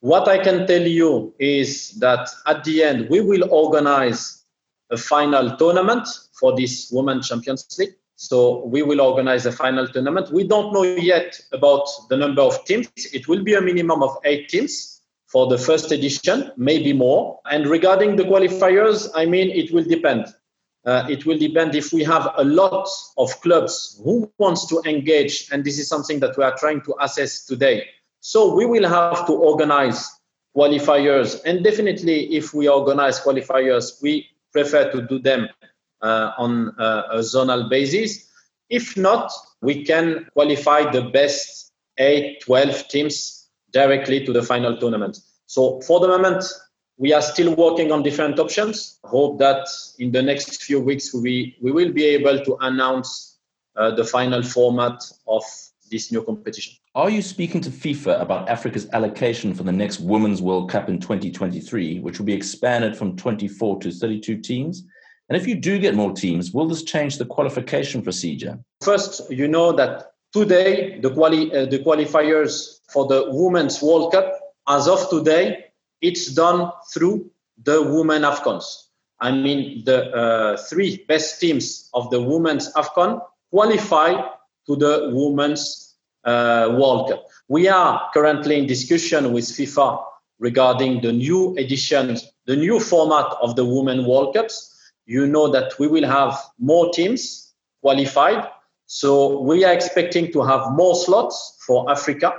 What 0.00 0.26
I 0.26 0.42
can 0.42 0.66
tell 0.66 0.82
you 0.82 1.32
is 1.38 1.92
that 2.00 2.28
at 2.48 2.64
the 2.64 2.82
end, 2.82 3.08
we 3.10 3.20
will 3.20 3.48
organize 3.52 4.39
a 4.90 4.96
final 4.96 5.56
tournament 5.56 6.06
for 6.38 6.56
this 6.56 6.90
Women 6.90 7.22
Champions 7.22 7.66
League. 7.78 7.94
So 8.16 8.66
we 8.66 8.82
will 8.82 9.00
organize 9.00 9.46
a 9.46 9.52
final 9.52 9.88
tournament. 9.88 10.30
We 10.30 10.44
don't 10.44 10.74
know 10.74 10.82
yet 10.82 11.40
about 11.52 11.88
the 12.10 12.16
number 12.16 12.42
of 12.42 12.64
teams. 12.66 12.88
It 13.14 13.28
will 13.28 13.42
be 13.42 13.54
a 13.54 13.60
minimum 13.60 14.02
of 14.02 14.18
eight 14.24 14.48
teams 14.50 15.00
for 15.26 15.46
the 15.46 15.56
first 15.56 15.92
edition, 15.92 16.50
maybe 16.56 16.92
more. 16.92 17.40
And 17.50 17.66
regarding 17.66 18.16
the 18.16 18.24
qualifiers, 18.24 19.08
I 19.14 19.24
mean, 19.26 19.50
it 19.50 19.72
will 19.72 19.84
depend. 19.84 20.26
Uh, 20.84 21.06
it 21.08 21.24
will 21.24 21.38
depend 21.38 21.74
if 21.74 21.92
we 21.92 22.02
have 22.02 22.32
a 22.36 22.44
lot 22.44 22.88
of 23.16 23.40
clubs 23.42 24.00
who 24.02 24.30
wants 24.38 24.66
to 24.66 24.82
engage, 24.86 25.48
and 25.52 25.62
this 25.62 25.78
is 25.78 25.88
something 25.88 26.20
that 26.20 26.36
we 26.36 26.44
are 26.44 26.56
trying 26.56 26.80
to 26.82 26.94
assess 27.00 27.44
today. 27.44 27.86
So 28.20 28.54
we 28.54 28.66
will 28.66 28.88
have 28.88 29.26
to 29.26 29.32
organize 29.32 30.10
qualifiers, 30.56 31.40
and 31.44 31.62
definitely, 31.62 32.34
if 32.34 32.54
we 32.54 32.66
organize 32.68 33.20
qualifiers, 33.20 34.02
we 34.02 34.26
prefer 34.52 34.90
to 34.92 35.02
do 35.02 35.18
them 35.18 35.48
uh, 36.02 36.32
on 36.38 36.74
uh, 36.78 37.04
a 37.12 37.18
zonal 37.18 37.68
basis. 37.68 38.30
If 38.68 38.96
not, 38.96 39.32
we 39.60 39.84
can 39.84 40.26
qualify 40.32 40.90
the 40.90 41.02
best 41.02 41.72
8, 41.98 42.40
12 42.42 42.88
teams 42.88 43.48
directly 43.72 44.24
to 44.24 44.32
the 44.32 44.42
final 44.42 44.76
tournament. 44.76 45.18
So 45.46 45.80
for 45.82 46.00
the 46.00 46.08
moment, 46.08 46.44
we 46.96 47.12
are 47.12 47.22
still 47.22 47.54
working 47.54 47.92
on 47.92 48.02
different 48.02 48.38
options. 48.38 48.98
Hope 49.04 49.38
that 49.38 49.66
in 49.98 50.12
the 50.12 50.22
next 50.22 50.62
few 50.62 50.80
weeks 50.80 51.14
we, 51.14 51.56
we 51.60 51.72
will 51.72 51.92
be 51.92 52.04
able 52.04 52.44
to 52.44 52.56
announce 52.60 53.38
uh, 53.76 53.90
the 53.94 54.04
final 54.04 54.42
format 54.42 55.02
of 55.26 55.42
this 55.90 56.12
new 56.12 56.22
competition. 56.22 56.74
Are 56.96 57.08
you 57.08 57.22
speaking 57.22 57.60
to 57.60 57.70
FIFA 57.70 58.20
about 58.20 58.48
Africa's 58.48 58.88
allocation 58.92 59.54
for 59.54 59.62
the 59.62 59.70
next 59.70 60.00
Women's 60.00 60.42
World 60.42 60.68
Cup 60.68 60.88
in 60.88 60.98
2023, 60.98 62.00
which 62.00 62.18
will 62.18 62.26
be 62.26 62.32
expanded 62.32 62.96
from 62.96 63.16
24 63.16 63.78
to 63.82 63.92
32 63.92 64.38
teams? 64.38 64.82
And 65.28 65.40
if 65.40 65.46
you 65.46 65.54
do 65.54 65.78
get 65.78 65.94
more 65.94 66.12
teams, 66.12 66.50
will 66.50 66.66
this 66.66 66.82
change 66.82 67.16
the 67.16 67.26
qualification 67.26 68.02
procedure? 68.02 68.58
First, 68.82 69.30
you 69.30 69.46
know 69.46 69.70
that 69.70 70.14
today, 70.32 70.98
the, 70.98 71.10
quali- 71.10 71.54
uh, 71.54 71.66
the 71.66 71.78
qualifiers 71.78 72.80
for 72.92 73.06
the 73.06 73.24
Women's 73.28 73.80
World 73.80 74.10
Cup, 74.10 74.32
as 74.66 74.88
of 74.88 75.08
today, 75.10 75.66
it's 76.00 76.34
done 76.34 76.72
through 76.92 77.30
the 77.62 77.80
Women 77.82 78.22
AFCONs. 78.22 78.86
I 79.20 79.30
mean, 79.30 79.84
the 79.84 80.10
uh, 80.10 80.56
three 80.56 81.04
best 81.06 81.40
teams 81.40 81.88
of 81.94 82.10
the 82.10 82.20
Women's 82.20 82.72
AFCON 82.72 83.20
qualify 83.52 84.20
to 84.66 84.74
the 84.74 85.10
Women's 85.12 85.89
World 86.26 87.10
Cup. 87.10 87.26
We 87.48 87.68
are 87.68 88.10
currently 88.12 88.58
in 88.58 88.66
discussion 88.66 89.32
with 89.32 89.44
FIFA 89.44 90.04
regarding 90.38 91.02
the 91.02 91.12
new 91.12 91.54
editions, 91.56 92.26
the 92.46 92.56
new 92.56 92.80
format 92.80 93.26
of 93.42 93.56
the 93.56 93.64
Women 93.64 94.06
World 94.06 94.34
Cups. 94.34 94.76
You 95.06 95.26
know 95.26 95.48
that 95.48 95.78
we 95.78 95.88
will 95.88 96.06
have 96.06 96.38
more 96.58 96.92
teams 96.92 97.54
qualified. 97.82 98.48
So 98.86 99.40
we 99.40 99.64
are 99.64 99.72
expecting 99.72 100.32
to 100.32 100.42
have 100.42 100.72
more 100.72 100.94
slots 100.94 101.56
for 101.66 101.90
Africa. 101.90 102.34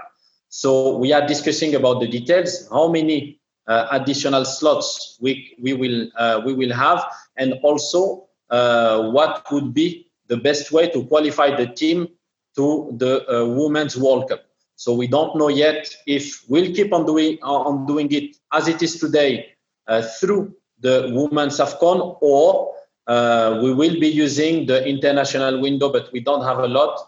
So 0.49 0.97
we 0.97 1.13
are 1.13 1.25
discussing 1.25 1.75
about 1.75 2.01
the 2.01 2.07
details, 2.07 2.67
how 2.69 2.89
many 2.89 3.39
uh, 3.67 3.87
additional 3.91 4.43
slots 4.43 5.17
we, 5.21 5.55
we, 5.61 5.73
will, 5.73 6.09
uh, 6.17 6.41
we 6.45 6.53
will 6.53 6.73
have, 6.73 7.05
and 7.37 7.53
also 7.63 8.27
uh, 8.49 9.11
what 9.11 9.45
would 9.51 9.73
be 9.73 10.11
the 10.27 10.35
best 10.35 10.71
way 10.71 10.89
to 10.89 11.05
qualify 11.05 11.55
the 11.55 11.67
team 11.67 12.07
to 12.55 12.91
the 12.97 13.13
uh, 13.27 13.45
Women's 13.45 13.97
World 13.97 14.29
Cup. 14.29 14.43
So 14.75 14.93
we 14.93 15.07
don't 15.07 15.35
know 15.37 15.47
yet 15.47 15.93
if 16.07 16.43
we'll 16.49 16.73
keep 16.73 16.91
on 16.91 17.05
doing 17.05 17.37
on 17.43 17.85
doing 17.85 18.11
it 18.11 18.35
as 18.51 18.67
it 18.67 18.81
is 18.81 18.99
today 18.99 19.53
uh, 19.87 20.01
through 20.19 20.55
the 20.79 21.11
Women's 21.13 21.59
AFCON, 21.59 22.17
or 22.21 22.73
uh, 23.07 23.59
we 23.61 23.73
will 23.73 23.99
be 23.99 24.07
using 24.07 24.65
the 24.65 24.83
international 24.87 25.61
window, 25.61 25.91
but 25.91 26.11
we 26.11 26.19
don't 26.19 26.43
have 26.43 26.59
a 26.59 26.67
lot 26.67 26.99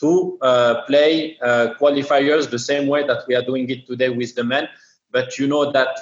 to 0.00 0.38
uh, 0.42 0.82
play 0.82 1.38
uh, 1.40 1.74
qualifiers 1.80 2.50
the 2.50 2.58
same 2.58 2.86
way 2.86 3.06
that 3.06 3.24
we 3.28 3.34
are 3.34 3.42
doing 3.42 3.68
it 3.70 3.86
today 3.86 4.08
with 4.08 4.34
the 4.34 4.44
men. 4.44 4.68
But 5.10 5.38
you 5.38 5.46
know 5.46 5.70
that 5.72 5.96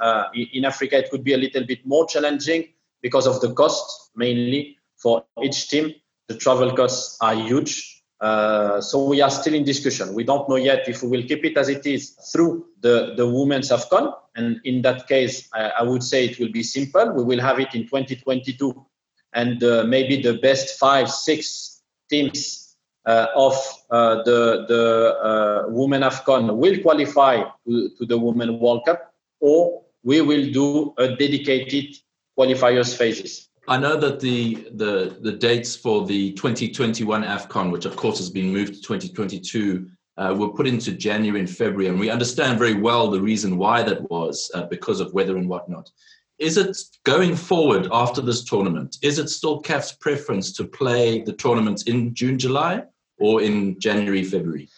uh, 0.00 0.24
in 0.34 0.64
Africa 0.64 0.98
it 0.98 1.10
could 1.10 1.24
be 1.24 1.34
a 1.34 1.36
little 1.36 1.64
bit 1.64 1.86
more 1.86 2.06
challenging 2.06 2.68
because 3.02 3.26
of 3.26 3.40
the 3.40 3.52
cost 3.52 4.10
mainly 4.16 4.78
for 4.96 5.24
each 5.42 5.68
team. 5.68 5.94
The 6.28 6.36
travel 6.36 6.74
costs 6.74 7.18
are 7.20 7.34
huge. 7.34 8.03
Uh, 8.24 8.80
so 8.80 9.04
we 9.04 9.20
are 9.20 9.28
still 9.28 9.52
in 9.52 9.64
discussion. 9.64 10.14
We 10.14 10.24
don't 10.24 10.48
know 10.48 10.56
yet 10.56 10.88
if 10.88 11.02
we 11.02 11.08
will 11.10 11.24
keep 11.24 11.44
it 11.44 11.58
as 11.58 11.68
it 11.68 11.84
is 11.84 12.12
through 12.32 12.64
the, 12.80 13.12
the 13.18 13.28
Women's 13.28 13.68
AFCON. 13.68 14.14
And 14.34 14.60
in 14.64 14.80
that 14.80 15.06
case, 15.06 15.46
I, 15.52 15.64
I, 15.80 15.82
would 15.82 16.02
say 16.02 16.24
it 16.24 16.38
will 16.38 16.50
be 16.50 16.62
simple. 16.62 17.12
We 17.12 17.22
will 17.22 17.40
have 17.42 17.60
it 17.60 17.74
in 17.74 17.82
2022. 17.82 18.86
And 19.34 19.62
uh, 19.62 19.84
maybe 19.86 20.22
the 20.22 20.38
best 20.38 20.78
five, 20.78 21.10
six 21.10 21.82
teams 22.08 22.76
uh, 23.04 23.26
of 23.36 23.52
uh, 23.90 24.22
the, 24.22 24.64
the 24.68 25.18
uh, 25.22 25.64
Women 25.68 26.00
AFCON 26.00 26.56
will 26.56 26.80
qualify 26.80 27.42
to, 27.66 27.90
to 27.98 28.06
the 28.06 28.16
Women 28.16 28.58
World 28.58 28.86
Cup, 28.86 29.12
or 29.40 29.82
we 30.02 30.22
will 30.22 30.50
do 30.50 30.94
a 30.96 31.08
dedicated 31.08 31.96
qualifiers 32.38 32.96
phases. 32.96 33.50
I 33.66 33.78
know 33.78 33.96
that 33.96 34.20
the 34.20 34.68
the 34.72 35.16
the 35.20 35.32
dates 35.32 35.74
for 35.74 36.06
the 36.06 36.32
2021 36.32 37.24
AFCON, 37.24 37.70
which 37.70 37.86
of 37.86 37.96
course 37.96 38.18
has 38.18 38.28
been 38.28 38.52
moved 38.52 38.74
to 38.74 38.80
2022, 38.82 39.88
uh, 40.18 40.34
were 40.36 40.50
put 40.50 40.66
into 40.66 40.92
January 40.92 41.40
and 41.40 41.48
February, 41.48 41.88
and 41.88 41.98
we 41.98 42.10
understand 42.10 42.58
very 42.58 42.74
well 42.74 43.10
the 43.10 43.20
reason 43.20 43.56
why 43.56 43.82
that 43.82 44.08
was 44.10 44.50
uh, 44.54 44.64
because 44.64 45.00
of 45.00 45.14
weather 45.14 45.38
and 45.38 45.48
whatnot. 45.48 45.90
Is 46.38 46.58
it 46.58 46.76
going 47.04 47.36
forward 47.36 47.88
after 47.90 48.20
this 48.20 48.44
tournament? 48.44 48.98
Is 49.02 49.18
it 49.18 49.30
still 49.30 49.60
CAF's 49.60 49.92
preference 49.92 50.52
to 50.54 50.64
play 50.64 51.22
the 51.22 51.32
tournaments 51.32 51.84
in 51.84 52.14
June, 52.14 52.38
July, 52.38 52.82
or 53.18 53.40
in 53.40 53.78
January, 53.80 54.24
February? 54.24 54.68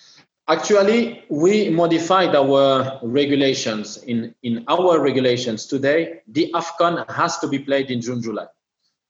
Actually, 0.48 1.24
we 1.28 1.70
modified 1.70 2.36
our 2.36 3.00
regulations. 3.02 3.96
In, 4.04 4.32
in 4.44 4.64
our 4.68 5.00
regulations 5.00 5.66
today, 5.66 6.20
the 6.28 6.52
AFCON 6.54 7.10
has 7.10 7.38
to 7.38 7.48
be 7.48 7.58
played 7.58 7.90
in 7.90 8.00
June, 8.00 8.22
July. 8.22 8.46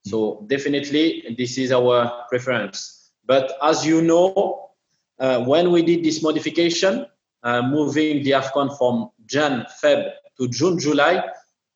So 0.06 0.44
definitely 0.46 1.34
this 1.36 1.58
is 1.58 1.72
our 1.72 2.26
preference. 2.28 3.10
But 3.26 3.52
as 3.60 3.84
you 3.84 4.02
know, 4.02 4.70
uh, 5.18 5.44
when 5.44 5.72
we 5.72 5.82
did 5.82 6.04
this 6.04 6.22
modification, 6.22 7.06
uh, 7.42 7.62
moving 7.62 8.22
the 8.22 8.30
AFCON 8.30 8.78
from 8.78 9.10
Jan, 9.26 9.66
Feb 9.82 10.12
to 10.38 10.48
June, 10.48 10.78
July, 10.78 11.24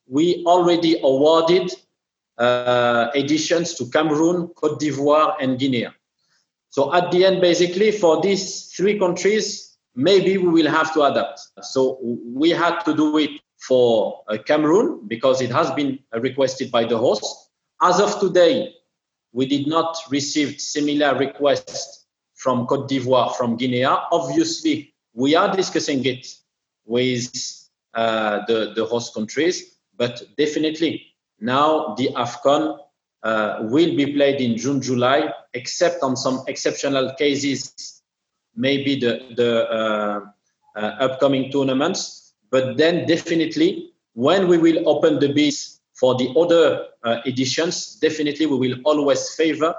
we 0.07 0.45
already 0.47 1.01
awarded 1.03 1.73
uh, 2.38 3.11
editions 3.16 3.75
to 3.75 3.90
Cameroon, 3.90 4.49
Cote 4.55 4.79
d'Ivoire, 4.79 5.35
and 5.40 5.59
Guinea. 5.59 5.88
So 6.69 6.95
at 6.95 7.11
the 7.11 7.25
end, 7.25 7.40
basically, 7.40 7.90
for 7.90 8.23
these 8.23 8.66
three 8.66 8.97
countries, 8.97 9.77
maybe 9.97 10.38
we 10.38 10.49
will 10.49 10.71
have 10.71 10.95
to 10.95 11.03
adapt. 11.03 11.40
So 11.62 11.99
we 12.01 12.51
had 12.51 12.81
to 12.85 12.95
do 12.95 13.19
it 13.19 13.40
for 13.59 14.23
uh, 14.29 14.38
Cameroon 14.38 15.09
because 15.09 15.40
it 15.43 15.51
has 15.51 15.71
been 15.73 15.99
requested 16.12 16.71
by 16.71 16.85
the 16.85 16.97
host. 16.97 17.50
As 17.83 17.99
of 17.99 18.21
today, 18.21 18.75
we 19.33 19.47
did 19.47 19.66
not 19.66 19.97
receive 20.11 20.61
similar 20.61 21.16
requests 21.16 22.05
from 22.35 22.66
Cote 22.66 22.88
d'Ivoire, 22.88 23.35
from 23.37 23.57
Guinea. 23.57 23.85
Obviously, 23.85 24.93
we 25.14 25.35
are 25.35 25.55
discussing 25.57 26.05
it 26.05 26.27
with 26.85 27.31
uh, 27.95 28.40
the, 28.47 28.73
the 28.77 28.85
host 28.85 29.14
countries, 29.14 29.79
but 29.97 30.23
definitely 30.37 31.07
now 31.40 31.95
the 31.95 32.09
AFCON 32.16 32.79
uh, 33.23 33.59
will 33.62 33.97
be 33.97 34.12
played 34.12 34.40
in 34.40 34.59
June, 34.59 34.83
July, 34.83 35.33
except 35.55 36.03
on 36.03 36.16
some 36.16 36.45
exceptional 36.49 37.14
cases, 37.14 38.03
maybe 38.55 38.99
the, 38.99 39.21
the 39.37 39.71
uh, 39.71 40.21
uh 40.77 40.97
upcoming 41.01 41.51
tournaments. 41.51 42.35
But 42.51 42.77
then 42.77 43.07
definitely, 43.07 43.93
when 44.14 44.49
we 44.49 44.59
will 44.59 44.88
open 44.88 45.19
the 45.19 45.33
bids 45.33 45.80
for 46.01 46.15
the 46.17 46.31
other 46.37 46.87
uh, 47.05 47.19
editions, 47.27 47.97
definitely 47.97 48.47
we 48.47 48.57
will 48.57 48.79
always 48.85 49.35
favor 49.35 49.75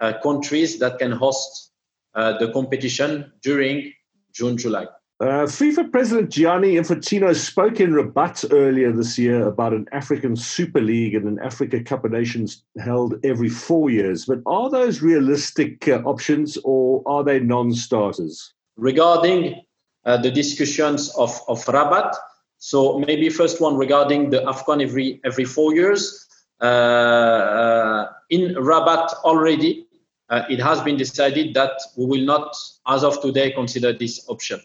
uh, 0.00 0.12
countries 0.22 0.78
that 0.78 1.00
can 1.00 1.10
host 1.10 1.72
uh, 2.14 2.38
the 2.38 2.52
competition 2.52 3.32
during 3.42 3.92
June, 4.32 4.56
July. 4.56 4.86
Uh, 5.20 5.46
FIFA 5.46 5.90
President 5.90 6.30
Gianni 6.30 6.74
Infantino 6.74 7.34
spoke 7.34 7.80
in 7.80 7.92
Rabat 7.92 8.44
earlier 8.52 8.92
this 8.92 9.18
year 9.18 9.48
about 9.48 9.72
an 9.72 9.86
African 9.90 10.36
Super 10.36 10.80
League 10.80 11.16
and 11.16 11.26
an 11.26 11.40
Africa 11.40 11.82
Cup 11.82 12.04
of 12.04 12.12
Nations 12.12 12.62
held 12.78 13.14
every 13.24 13.48
four 13.48 13.90
years. 13.90 14.26
But 14.26 14.38
are 14.46 14.70
those 14.70 15.02
realistic 15.02 15.88
uh, 15.88 16.02
options 16.04 16.56
or 16.62 17.02
are 17.04 17.24
they 17.24 17.40
non 17.40 17.74
starters? 17.74 18.54
Regarding 18.76 19.60
uh, 20.04 20.18
the 20.18 20.30
discussions 20.30 21.12
of, 21.16 21.36
of 21.48 21.66
Rabat, 21.66 22.14
so 22.58 22.98
maybe 22.98 23.28
first 23.28 23.60
one 23.60 23.76
regarding 23.76 24.30
the 24.30 24.40
AFCON 24.40 24.82
every 24.82 25.20
every 25.24 25.44
four 25.44 25.74
years. 25.74 26.26
Uh, 26.60 26.64
uh, 26.64 28.12
in 28.30 28.54
Rabat 28.56 29.12
already, 29.22 29.86
uh, 30.28 30.42
it 30.50 30.60
has 30.60 30.80
been 30.82 30.96
decided 30.96 31.54
that 31.54 31.80
we 31.96 32.04
will 32.04 32.24
not, 32.24 32.56
as 32.88 33.04
of 33.04 33.22
today, 33.22 33.52
consider 33.52 33.92
this 33.92 34.28
option. 34.28 34.60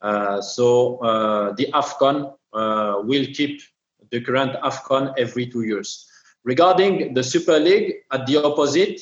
Uh, 0.00 0.40
so 0.40 0.98
uh, 0.98 1.52
the 1.54 1.66
AFCON 1.74 2.34
uh, 2.52 3.02
will 3.02 3.26
keep 3.34 3.60
the 4.10 4.20
current 4.20 4.52
AFCON 4.62 5.12
every 5.18 5.46
two 5.46 5.62
years. 5.62 6.08
Regarding 6.44 7.12
the 7.14 7.22
Super 7.22 7.58
League, 7.58 7.94
at 8.12 8.26
the 8.26 8.36
opposite, 8.42 9.00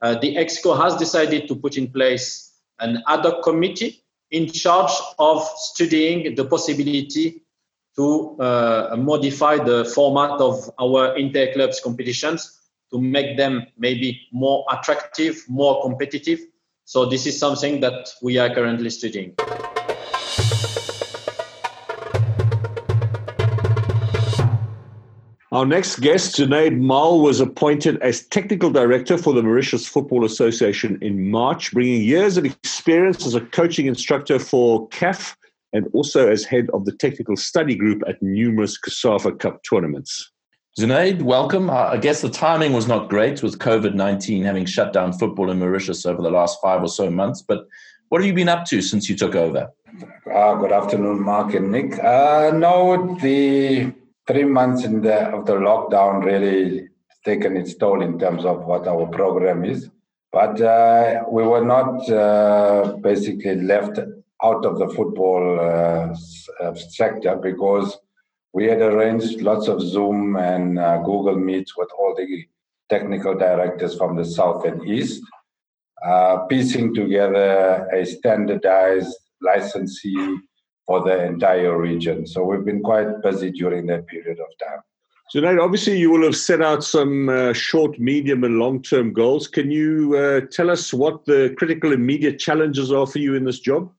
the 0.00 0.36
EXCO 0.36 0.76
has 0.82 0.96
decided 0.96 1.46
to 1.46 1.54
put 1.54 1.76
in 1.76 1.88
place 1.90 2.54
an 2.80 3.02
ad 3.06 3.20
hoc 3.20 3.42
committee 3.42 4.02
in 4.30 4.50
charge 4.50 4.92
of 5.18 5.46
studying 5.56 6.34
the 6.34 6.44
possibility 6.44 7.41
to 7.96 8.36
uh, 8.40 8.96
modify 8.98 9.56
the 9.56 9.84
format 9.94 10.40
of 10.40 10.70
our 10.80 11.14
interclubs 11.16 11.82
competitions 11.82 12.58
to 12.90 13.00
make 13.00 13.36
them 13.36 13.66
maybe 13.78 14.20
more 14.32 14.64
attractive, 14.70 15.42
more 15.48 15.82
competitive. 15.82 16.40
So 16.84 17.06
this 17.06 17.26
is 17.26 17.38
something 17.38 17.80
that 17.80 18.10
we 18.22 18.38
are 18.38 18.54
currently 18.54 18.90
studying. 18.90 19.34
Our 25.52 25.66
next 25.66 26.00
guest, 26.00 26.36
Junaid 26.36 26.78
Mall, 26.78 27.20
was 27.20 27.40
appointed 27.40 28.00
as 28.00 28.26
technical 28.28 28.70
director 28.70 29.18
for 29.18 29.34
the 29.34 29.42
Mauritius 29.42 29.86
Football 29.86 30.24
Association 30.24 30.98
in 31.02 31.30
March, 31.30 31.72
bringing 31.72 32.00
years 32.00 32.38
of 32.38 32.46
experience 32.46 33.26
as 33.26 33.34
a 33.34 33.40
coaching 33.42 33.84
instructor 33.84 34.38
for 34.38 34.88
CAF 34.88 35.36
and 35.72 35.88
also 35.92 36.30
as 36.30 36.44
head 36.44 36.68
of 36.74 36.84
the 36.84 36.92
technical 36.92 37.36
study 37.36 37.74
group 37.74 38.02
at 38.06 38.22
numerous 38.22 38.78
COSAFA 38.78 39.38
Cup 39.38 39.60
tournaments. 39.68 40.30
Zunaid, 40.78 41.20
welcome. 41.20 41.68
I 41.68 41.98
guess 41.98 42.22
the 42.22 42.30
timing 42.30 42.72
was 42.72 42.88
not 42.88 43.10
great 43.10 43.42
with 43.42 43.58
COVID 43.58 43.94
19 43.94 44.42
having 44.42 44.64
shut 44.64 44.92
down 44.92 45.12
football 45.12 45.50
in 45.50 45.58
Mauritius 45.58 46.06
over 46.06 46.22
the 46.22 46.30
last 46.30 46.58
five 46.62 46.82
or 46.82 46.88
so 46.88 47.10
months, 47.10 47.42
but 47.42 47.66
what 48.08 48.20
have 48.20 48.26
you 48.26 48.34
been 48.34 48.48
up 48.48 48.64
to 48.66 48.80
since 48.82 49.08
you 49.08 49.16
took 49.16 49.34
over? 49.34 49.70
Uh, 50.30 50.54
good 50.54 50.72
afternoon, 50.72 51.22
Mark 51.22 51.54
and 51.54 51.70
Nick. 51.70 51.98
Uh, 52.02 52.50
no, 52.54 53.18
the 53.20 53.92
three 54.26 54.44
months 54.44 54.84
in 54.84 55.02
the, 55.02 55.28
of 55.28 55.44
the 55.46 55.54
lockdown 55.54 56.24
really 56.24 56.88
taken 57.24 57.56
its 57.56 57.74
toll 57.74 58.02
in 58.02 58.18
terms 58.18 58.44
of 58.44 58.64
what 58.64 58.86
our 58.88 59.06
program 59.06 59.64
is. 59.64 59.90
But 60.32 60.60
uh, 60.60 61.24
we 61.30 61.42
were 61.42 61.64
not 61.64 62.08
uh, 62.08 62.96
basically 63.02 63.56
left 63.56 63.98
out 64.42 64.64
of 64.64 64.78
the 64.78 64.88
football 64.88 65.60
uh, 65.60 66.74
sector 66.74 67.36
because 67.36 67.96
we 68.52 68.66
had 68.66 68.82
arranged 68.82 69.40
lots 69.40 69.68
of 69.68 69.80
Zoom 69.80 70.36
and 70.36 70.78
uh, 70.78 70.98
Google 70.98 71.38
Meets 71.38 71.76
with 71.76 71.88
all 71.98 72.14
the 72.14 72.46
technical 72.90 73.34
directors 73.34 73.96
from 73.96 74.16
the 74.16 74.24
South 74.24 74.64
and 74.66 74.86
East, 74.86 75.22
uh, 76.04 76.38
piecing 76.50 76.94
together 76.94 77.88
a 77.92 78.04
standardized 78.04 79.16
licensee 79.40 80.36
for 80.86 81.02
the 81.02 81.24
entire 81.24 81.78
region. 81.78 82.26
So 82.26 82.44
we've 82.44 82.64
been 82.64 82.82
quite 82.82 83.22
busy 83.22 83.50
during 83.50 83.86
that 83.86 84.06
period 84.06 84.38
of 84.38 84.46
time. 84.66 84.80
Zunaid, 85.34 85.62
obviously, 85.62 85.98
you 85.98 86.10
will 86.10 86.24
have 86.24 86.36
set 86.36 86.60
out 86.60 86.84
some 86.84 87.30
uh, 87.30 87.54
short, 87.54 87.98
medium, 87.98 88.44
and 88.44 88.58
long 88.58 88.82
term 88.82 89.14
goals. 89.14 89.48
Can 89.48 89.70
you 89.70 90.14
uh, 90.14 90.42
tell 90.50 90.68
us 90.68 90.92
what 90.92 91.24
the 91.24 91.54
critical 91.56 91.92
immediate 91.92 92.38
challenges 92.38 92.92
are 92.92 93.06
for 93.06 93.18
you 93.18 93.34
in 93.34 93.44
this 93.44 93.60
job? 93.60 93.90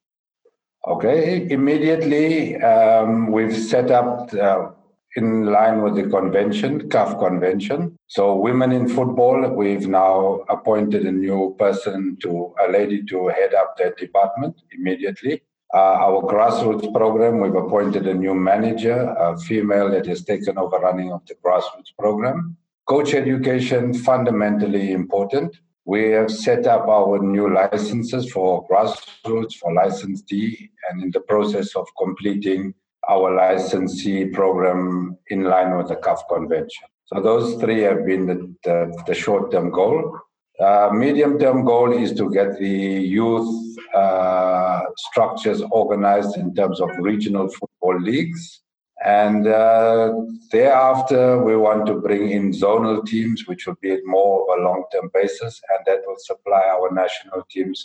Okay, 0.86 1.48
immediately 1.50 2.58
um, 2.58 3.32
we've 3.32 3.56
set 3.56 3.90
up 3.90 4.34
uh, 4.34 4.72
in 5.16 5.46
line 5.46 5.82
with 5.82 5.96
the 5.96 6.10
convention, 6.10 6.90
CAF 6.90 7.20
convention. 7.20 7.98
So, 8.08 8.36
women 8.36 8.74
in 8.74 8.90
football, 8.90 9.50
we've 9.50 9.88
now 9.88 10.44
appointed 10.50 11.06
a 11.06 11.12
new 11.12 11.56
person 11.58 12.18
to 12.24 12.54
a 12.60 12.70
lady 12.70 13.02
to 13.06 13.28
head 13.28 13.54
up 13.54 13.78
that 13.78 13.96
department 13.96 14.62
immediately. 14.72 15.44
Uh, 15.74 15.78
our 15.78 16.22
grassroots 16.22 16.94
program, 16.94 17.40
we've 17.40 17.56
appointed 17.56 18.06
a 18.06 18.14
new 18.14 18.36
manager, 18.36 19.16
a 19.18 19.38
female 19.38 19.90
that 19.90 20.06
has 20.06 20.26
taken 20.26 20.58
over 20.58 20.80
running 20.80 21.14
of 21.14 21.26
the 21.28 21.36
grassroots 21.36 21.96
program. 21.98 22.58
Coach 22.88 23.14
education, 23.14 23.94
fundamentally 23.94 24.92
important. 24.92 25.56
We 25.86 26.12
have 26.12 26.32
set 26.32 26.66
up 26.66 26.88
our 26.88 27.20
new 27.20 27.54
licenses 27.54 28.32
for 28.32 28.66
grassroots, 28.68 29.56
for 29.56 29.74
license 29.74 30.22
D, 30.22 30.70
and 30.90 31.04
in 31.04 31.12
the 31.12 31.20
process 31.22 31.76
of 31.76 31.86
completing 31.98 32.74
our 33.10 33.36
licensee 33.36 34.26
program 34.28 35.18
in 35.28 35.44
line 35.44 35.78
with 35.78 35.90
the 35.90 35.98
CAF 35.98 36.20
convention. 36.30 36.86
So 37.06 37.22
those 37.22 37.62
three 37.62 37.82
have 37.82 38.06
been 38.06 38.26
the, 38.28 38.56
the, 38.64 39.04
the 39.08 39.14
short-term 39.14 39.72
goal. 39.72 40.18
Uh, 40.60 40.90
medium-term 40.94 41.66
goal 41.66 41.92
is 41.92 42.14
to 42.14 42.32
get 42.32 42.58
the 42.58 42.70
youth 42.70 43.78
uh, 43.94 44.82
structures 44.96 45.62
organized 45.72 46.38
in 46.38 46.56
terms 46.56 46.80
of 46.80 46.90
regional 47.00 47.50
football 47.50 48.00
leagues. 48.00 48.62
And 49.04 49.48
uh, 49.48 50.14
thereafter, 50.52 51.44
we 51.44 51.58
want 51.58 51.86
to 51.88 51.96
bring 51.96 52.32
in 52.32 52.52
zonal 52.52 53.06
teams, 53.06 53.46
which 53.48 53.68
will 53.68 53.78
be 53.82 54.00
more 54.06 54.44
of 54.44 54.60
a 54.60 54.64
long 54.64 54.86
term 54.94 55.10
basis, 55.14 55.62
and 55.70 55.80
that 55.86 56.04
will 56.08 56.18
supply 56.18 56.62
our 56.72 56.90
national 56.94 57.46
teams 57.52 57.84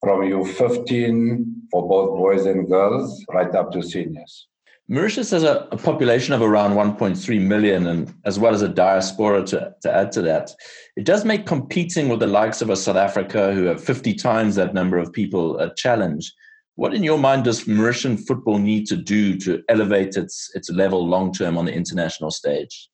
from 0.00 0.20
U15 0.20 1.44
for 1.70 1.88
both 1.88 2.16
boys 2.16 2.46
and 2.46 2.68
girls, 2.68 3.24
right 3.32 3.54
up 3.54 3.70
to 3.72 3.82
seniors. 3.82 4.48
Mauritius 4.90 5.30
has 5.32 5.42
a, 5.42 5.68
a, 5.70 5.76
population 5.76 6.32
of 6.32 6.40
around 6.40 6.72
1.3 6.72 7.40
million, 7.42 7.86
and 7.86 8.14
as 8.24 8.38
well 8.38 8.54
as 8.54 8.62
a 8.62 8.68
diaspora 8.68 9.44
to, 9.44 9.74
to 9.82 9.94
add 9.94 10.10
to 10.12 10.22
that. 10.22 10.50
It 10.96 11.04
does 11.04 11.26
make 11.26 11.44
competing 11.44 12.08
with 12.08 12.20
the 12.20 12.26
likes 12.26 12.62
of 12.62 12.70
a 12.70 12.76
South 12.76 12.96
Africa, 12.96 13.52
who 13.52 13.64
have 13.64 13.84
50 13.84 14.14
times 14.14 14.54
that 14.54 14.72
number 14.72 14.96
of 14.96 15.12
people, 15.12 15.58
a 15.58 15.74
challenge. 15.74 16.32
What, 16.78 16.94
in 16.94 17.02
your 17.02 17.18
mind, 17.18 17.42
does 17.42 17.64
Mauritian 17.64 18.24
football 18.24 18.56
need 18.56 18.86
to 18.86 18.96
do 18.96 19.36
to 19.38 19.64
elevate 19.68 20.16
its, 20.16 20.48
its 20.54 20.70
level 20.70 21.04
long 21.04 21.32
term 21.32 21.58
on 21.58 21.64
the 21.64 21.74
international 21.74 22.30
stage? 22.30 22.88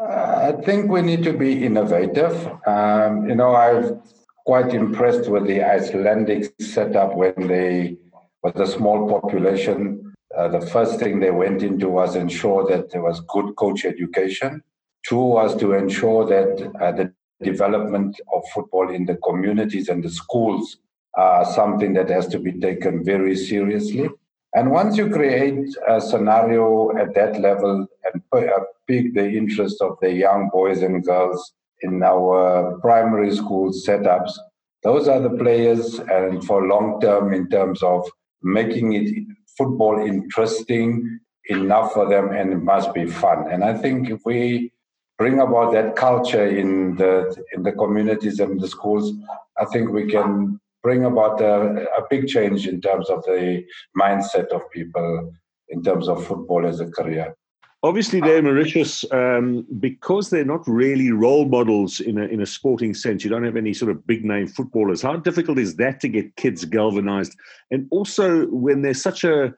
Uh, 0.00 0.52
I 0.54 0.62
think 0.64 0.88
we 0.88 1.02
need 1.02 1.24
to 1.24 1.32
be 1.32 1.66
innovative. 1.66 2.36
Um, 2.64 3.28
you 3.28 3.34
know, 3.34 3.56
I'm 3.56 4.00
quite 4.46 4.72
impressed 4.72 5.28
with 5.28 5.48
the 5.48 5.64
Icelandic 5.64 6.52
setup 6.60 7.16
when 7.16 7.34
they, 7.48 7.96
with 8.44 8.54
a 8.54 8.68
small 8.68 9.08
population, 9.08 10.14
uh, 10.38 10.46
the 10.46 10.64
first 10.68 11.00
thing 11.00 11.18
they 11.18 11.32
went 11.32 11.64
into 11.64 11.88
was 11.88 12.14
ensure 12.14 12.64
that 12.68 12.92
there 12.92 13.02
was 13.02 13.18
good 13.22 13.56
coach 13.56 13.84
education. 13.84 14.62
Two 15.04 15.24
was 15.38 15.56
to 15.56 15.72
ensure 15.72 16.24
that 16.24 16.70
uh, 16.80 16.92
the 16.92 17.12
development 17.42 18.20
of 18.32 18.44
football 18.54 18.94
in 18.94 19.06
the 19.06 19.16
communities 19.16 19.88
and 19.88 20.04
the 20.04 20.08
schools 20.08 20.76
uh, 21.18 21.44
something 21.44 21.92
that 21.94 22.10
has 22.10 22.26
to 22.28 22.38
be 22.38 22.52
taken 22.52 23.04
very 23.04 23.36
seriously. 23.36 24.08
And 24.54 24.70
once 24.70 24.96
you 24.96 25.10
create 25.10 25.66
a 25.88 26.00
scenario 26.00 26.96
at 26.96 27.14
that 27.14 27.40
level 27.40 27.86
and 28.04 28.22
uh, 28.32 28.60
pique 28.86 29.14
the 29.14 29.28
interest 29.28 29.82
of 29.82 29.96
the 30.00 30.12
young 30.12 30.48
boys 30.52 30.82
and 30.82 31.04
girls 31.04 31.52
in 31.82 32.02
our 32.02 32.78
primary 32.80 33.34
school 33.34 33.72
setups, 33.72 34.32
those 34.84 35.08
are 35.08 35.20
the 35.20 35.30
players, 35.30 35.98
and 35.98 36.44
for 36.44 36.66
long 36.66 37.00
term, 37.00 37.32
in 37.32 37.48
terms 37.48 37.82
of 37.82 38.08
making 38.42 38.92
it 38.92 39.26
football 39.56 39.98
interesting 39.98 41.18
enough 41.46 41.92
for 41.92 42.08
them, 42.08 42.30
and 42.30 42.52
it 42.52 42.62
must 42.62 42.92
be 42.92 43.06
fun. 43.06 43.50
And 43.50 43.64
I 43.64 43.74
think 43.74 44.10
if 44.10 44.20
we 44.24 44.72
bring 45.18 45.40
about 45.40 45.72
that 45.72 45.96
culture 45.96 46.46
in 46.46 46.96
the 46.96 47.34
in 47.54 47.62
the 47.62 47.72
communities 47.72 48.40
and 48.40 48.60
the 48.60 48.68
schools, 48.68 49.12
I 49.58 49.64
think 49.64 49.90
we 49.90 50.06
can 50.06 50.60
bring 50.84 51.04
about 51.04 51.40
a, 51.40 51.86
a 51.98 52.02
big 52.10 52.28
change 52.28 52.68
in 52.68 52.80
terms 52.80 53.10
of 53.10 53.24
the 53.24 53.64
mindset 53.98 54.48
of 54.48 54.60
people 54.70 55.32
in 55.70 55.82
terms 55.82 56.08
of 56.08 56.24
football 56.24 56.66
as 56.66 56.78
a 56.78 56.86
career. 56.86 57.34
Obviously, 57.82 58.20
they're 58.20 58.42
Mauritius 58.42 59.04
um, 59.10 59.66
because 59.78 60.30
they're 60.30 60.44
not 60.44 60.66
really 60.66 61.10
role 61.10 61.46
models 61.46 62.00
in 62.00 62.18
a, 62.18 62.24
in 62.26 62.40
a 62.40 62.46
sporting 62.46 62.94
sense. 62.94 63.24
You 63.24 63.30
don't 63.30 63.44
have 63.44 63.56
any 63.56 63.74
sort 63.74 63.90
of 63.90 64.06
big 64.06 64.24
name 64.24 64.46
footballers. 64.46 65.02
How 65.02 65.16
difficult 65.16 65.58
is 65.58 65.76
that 65.76 66.00
to 66.00 66.08
get 66.08 66.36
kids 66.36 66.64
galvanized? 66.64 67.34
And 67.70 67.86
also, 67.90 68.46
when 68.46 68.82
there's 68.82 69.02
such 69.02 69.24
a 69.24 69.52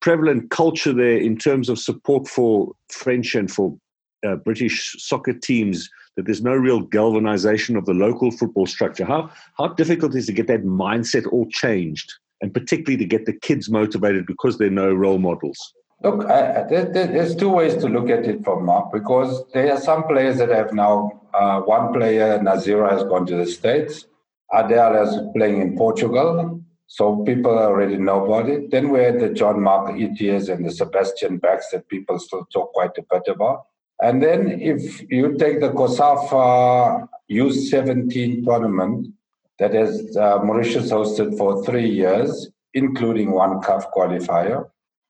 prevalent 0.00 0.50
culture 0.50 0.92
there 0.92 1.18
in 1.18 1.38
terms 1.38 1.68
of 1.68 1.78
support 1.78 2.28
for 2.28 2.72
French 2.88 3.34
and 3.34 3.50
for 3.50 3.76
uh, 4.24 4.36
British 4.36 4.94
soccer 4.98 5.32
teams 5.32 5.88
that 6.16 6.26
there's 6.26 6.42
no 6.42 6.54
real 6.54 6.80
galvanization 6.80 7.76
of 7.76 7.86
the 7.86 7.94
local 7.94 8.30
football 8.30 8.66
structure. 8.66 9.04
How 9.04 9.30
how 9.58 9.68
difficult 9.68 10.14
is 10.14 10.26
to 10.26 10.32
get 10.32 10.46
that 10.48 10.64
mindset 10.64 11.30
all 11.32 11.46
changed, 11.50 12.12
and 12.40 12.52
particularly 12.52 12.98
to 12.98 13.04
get 13.04 13.26
the 13.26 13.32
kids 13.32 13.70
motivated 13.70 14.26
because 14.26 14.58
there 14.58 14.68
are 14.68 14.70
no 14.70 14.92
role 14.92 15.18
models. 15.18 15.58
Look, 16.02 16.28
I, 16.28 16.64
there, 16.64 16.84
there's 16.86 17.36
two 17.36 17.48
ways 17.48 17.76
to 17.76 17.88
look 17.88 18.10
at 18.10 18.24
it 18.24 18.44
from 18.44 18.64
Mark 18.64 18.92
because 18.92 19.44
there 19.52 19.72
are 19.72 19.80
some 19.80 20.04
players 20.04 20.38
that 20.38 20.48
have 20.48 20.72
now. 20.72 21.20
Uh, 21.32 21.60
one 21.60 21.94
player, 21.94 22.38
Nazira, 22.40 22.90
has 22.90 23.04
gone 23.04 23.24
to 23.24 23.36
the 23.36 23.46
States. 23.46 24.04
Adele 24.52 25.08
is 25.08 25.18
playing 25.34 25.62
in 25.62 25.78
Portugal. 25.78 26.60
So 26.88 27.24
people 27.24 27.58
already 27.58 27.96
know 27.96 28.26
about 28.26 28.50
it. 28.50 28.70
Then 28.70 28.90
we 28.90 29.00
had 29.00 29.18
the 29.18 29.30
John 29.30 29.62
Mark 29.62 29.96
Etiers 29.96 30.50
and 30.50 30.66
the 30.66 30.70
Sebastian 30.70 31.38
Bax 31.38 31.70
that 31.70 31.88
people 31.88 32.18
still 32.18 32.46
talk 32.52 32.74
quite 32.74 32.98
a 32.98 33.04
bit 33.10 33.22
about. 33.28 33.62
And 34.02 34.20
then 34.20 34.60
if 34.60 35.00
you 35.10 35.38
take 35.38 35.60
the 35.60 35.70
COSAFA 35.70 37.08
U17 37.30 38.44
tournament 38.44 39.14
that 39.60 39.72
has 39.74 40.16
uh, 40.16 40.40
Mauritius 40.42 40.90
hosted 40.90 41.38
for 41.38 41.64
three 41.64 41.88
years, 41.88 42.50
including 42.74 43.30
one 43.30 43.60
CAF 43.60 43.84
qualifier. 43.94 44.68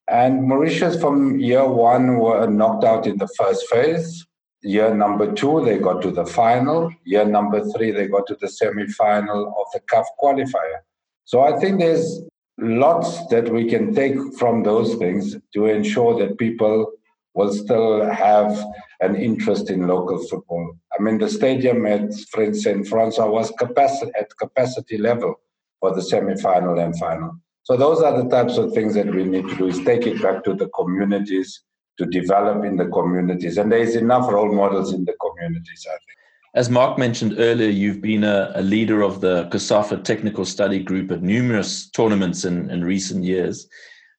And 0.09 0.43
Mauritius 0.43 1.01
from 1.01 1.41
year 1.41 1.67
one 1.67 2.19
were 2.19 2.47
knocked 2.47 2.85
out 2.85 3.07
in 3.07 3.17
the 3.17 3.29
first 3.29 3.67
phase. 3.69 4.27
Year 4.63 4.95
number 4.95 5.33
two, 5.33 5.65
they 5.65 5.79
got 5.79 6.03
to 6.03 6.11
the 6.11 6.27
final. 6.27 6.93
Year 7.05 7.25
number 7.25 7.65
three, 7.73 7.93
they 7.93 8.09
got 8.09 8.27
to 8.27 8.37
the 8.41 8.49
semi-final 8.49 9.55
of 9.59 9.67
the 9.73 9.81
CAF 9.81 10.05
qualifier. 10.23 10.81
So 11.25 11.41
I 11.41 11.59
think 11.59 11.79
there's 11.79 12.23
lots 12.59 13.27
that 13.29 13.49
we 13.51 13.71
can 13.71 13.95
take 13.95 14.17
from 14.39 14.65
those 14.65 14.97
things 14.97 15.37
to 15.55 15.67
ensure 15.67 16.19
that 16.19 16.37
people 16.37 16.93
will 17.35 17.53
still 17.53 18.09
have 18.11 18.65
an 19.01 19.17
interest 19.17 19.71
in 19.71 19.87
local 19.87 20.19
football. 20.29 20.77
I 20.99 21.03
mean, 21.03 21.19
the 21.19 21.29
stadium 21.29 21.87
at 21.87 22.13
St. 22.13 22.87
Francois 22.87 23.27
was 23.27 23.51
capacity, 23.59 24.13
at 24.19 24.37
capacity 24.37 24.99
level 24.99 25.35
for 25.81 25.95
the 25.95 26.03
semi-final 26.03 26.79
and 26.79 26.99
final. 26.99 27.33
So 27.65 27.77
those 27.77 28.03
are 28.03 28.23
the 28.23 28.29
types 28.29 28.59
of 28.59 28.73
things 28.73 28.95
that 28.95 29.13
we 29.15 29.25
need 29.25 29.49
to 29.49 29.57
do: 29.57 29.69
is 29.69 29.83
take 29.85 30.07
it 30.07 30.21
back 30.21 30.45
to 30.45 30.55
the 30.55 30.69
communities 30.69 31.63
to 31.99 32.07
develop 32.07 32.65
in 32.65 32.77
the 32.77 32.87
communities, 32.87 33.59
and 33.59 33.71
there 33.71 33.79
is 33.79 33.97
enough 33.97 34.31
role 34.31 34.53
models 34.53 34.93
in 34.93 35.05
the 35.05 35.15
communities. 35.21 35.87
I 35.89 35.93
think. 35.93 36.19
As 36.55 36.69
Mark 36.69 36.99
mentioned 36.99 37.37
earlier, 37.39 37.71
you've 37.71 38.03
been 38.03 38.25
a, 38.25 38.53
a 38.55 38.63
leader 38.63 39.01
of 39.01 39.23
the 39.23 39.49
COSAFA 39.51 40.05
Technical 40.05 40.45
Study 40.45 40.83
Group 40.83 41.11
at 41.11 41.23
numerous 41.23 41.89
tournaments 41.89 42.45
in, 42.45 42.69
in 42.71 42.85
recent 42.85 43.25
years. 43.25 43.67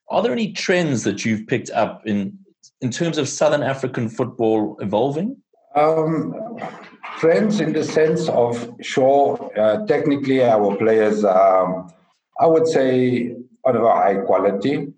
Are 0.09 0.23
there 0.23 0.31
any 0.31 0.51
trends 0.51 1.03
that 1.03 1.25
you've 1.25 1.45
picked 1.45 1.69
up 1.71 2.01
in 2.07 2.37
in 2.83 2.91
terms 2.91 3.17
of 3.17 3.29
Southern 3.29 3.63
African 3.63 4.09
football 4.09 4.77
evolving? 4.81 5.37
Um, 5.75 6.35
trends 7.19 7.61
in 7.61 7.71
the 7.71 7.83
sense 7.83 8.27
of, 8.27 8.75
sure, 8.81 9.51
uh, 9.57 9.85
technically 9.87 10.43
our 10.43 10.75
players, 10.75 11.23
um, 11.23 11.91
I 12.39 12.45
would 12.45 12.67
say, 12.67 13.35
of 13.65 13.75
a 13.75 13.95
high 13.95 14.15
quality. 14.15 14.93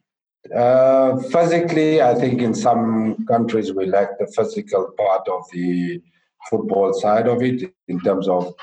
Uh, 0.53 1.17
physically, 1.35 2.01
I 2.01 2.15
think 2.15 2.41
in 2.41 2.53
some 2.53 3.25
countries 3.27 3.71
we 3.71 3.85
lack 3.85 4.17
the 4.19 4.27
physical 4.35 4.91
part 4.97 5.27
of 5.27 5.43
the 5.53 6.01
football 6.49 6.93
side 6.93 7.27
of 7.27 7.41
it 7.43 7.71
in 7.87 7.99
terms 8.01 8.27
of 8.27 8.53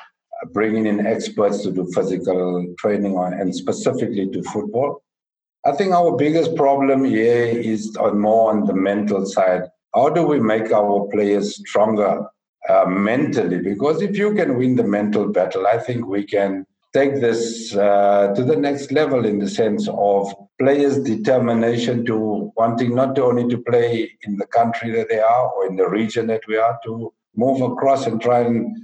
bringing 0.52 0.86
in 0.86 1.06
experts 1.06 1.62
to 1.62 1.70
do 1.70 1.86
physical 1.94 2.74
training 2.78 3.16
on, 3.16 3.32
and 3.34 3.54
specifically 3.54 4.28
to 4.30 4.42
football. 4.42 5.02
I 5.64 5.72
think 5.72 5.92
our 5.92 6.16
biggest 6.16 6.56
problem 6.56 7.04
here 7.04 7.46
is 7.46 7.96
more 8.14 8.50
on 8.50 8.66
the 8.66 8.74
mental 8.74 9.24
side. 9.26 9.62
How 9.94 10.08
do 10.08 10.26
we 10.26 10.40
make 10.40 10.72
our 10.72 11.06
players 11.12 11.56
stronger 11.68 12.26
uh, 12.68 12.84
mentally? 12.86 13.60
Because 13.60 14.02
if 14.02 14.16
you 14.16 14.34
can 14.34 14.56
win 14.56 14.74
the 14.74 14.82
mental 14.82 15.28
battle, 15.28 15.68
I 15.68 15.78
think 15.78 16.06
we 16.06 16.24
can 16.24 16.66
take 16.92 17.20
this 17.20 17.76
uh, 17.76 18.34
to 18.34 18.42
the 18.42 18.56
next 18.56 18.90
level 18.90 19.24
in 19.24 19.38
the 19.38 19.48
sense 19.48 19.88
of 19.88 20.34
players' 20.58 20.98
determination 20.98 22.04
to 22.06 22.52
wanting 22.56 22.94
not 22.96 23.16
only 23.20 23.48
to 23.48 23.58
play 23.58 24.10
in 24.22 24.36
the 24.38 24.46
country 24.46 24.90
that 24.90 25.08
they 25.08 25.20
are 25.20 25.48
or 25.52 25.66
in 25.66 25.76
the 25.76 25.88
region 25.88 26.26
that 26.26 26.42
we 26.48 26.56
are, 26.56 26.78
to 26.84 27.12
move 27.36 27.60
across 27.60 28.06
and 28.06 28.20
try 28.20 28.40
and 28.40 28.76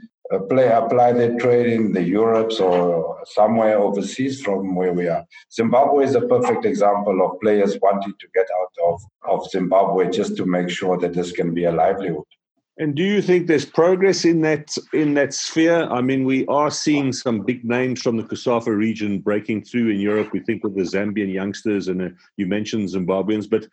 play 0.49 0.69
apply 0.69 1.13
their 1.13 1.39
trade 1.39 1.73
in 1.73 1.93
the 1.93 2.03
Europes 2.03 2.61
or 2.61 3.19
somewhere 3.25 3.79
overseas 3.79 4.41
from 4.43 4.75
where 4.75 4.93
we 4.93 5.09
are. 5.09 5.25
Zimbabwe 5.53 6.05
is 6.05 6.15
a 6.15 6.27
perfect 6.27 6.65
example 6.65 7.25
of 7.25 7.41
players 7.41 7.79
wanting 7.81 8.15
to 8.21 8.27
get 8.35 8.47
out 8.61 8.73
of, 8.89 9.03
of 9.29 9.51
Zimbabwe 9.51 10.11
just 10.11 10.37
to 10.37 10.45
make 10.45 10.69
sure 10.69 10.99
that 10.99 11.15
this 11.15 11.33
can 11.33 11.55
be 11.55 11.65
a 11.65 11.73
livelihood. 11.73 12.25
And 12.81 12.95
do 12.95 13.03
you 13.03 13.21
think 13.21 13.49
there's 13.49 13.65
progress 13.65 14.25
in 14.25 14.41
that 14.43 14.77
in 14.93 15.15
that 15.15 15.35
sphere? 15.35 15.89
I 15.91 16.01
mean, 16.01 16.25
we 16.25 16.47
are 16.47 16.71
seeing 16.71 17.13
some 17.13 17.41
big 17.41 17.65
names 17.65 18.01
from 18.01 18.17
the 18.17 18.23
COSAFA 18.23 18.77
region 18.77 19.19
breaking 19.19 19.65
through 19.65 19.91
in 19.91 19.99
Europe. 19.99 20.31
We 20.33 20.41
think 20.41 20.63
of 20.63 20.77
the 20.77 20.83
Zambian 20.83 21.33
youngsters, 21.33 21.89
and 21.89 22.01
uh, 22.01 22.09
you 22.37 22.47
mentioned 22.47 22.89
Zimbabweans. 22.89 23.51
But 23.51 23.67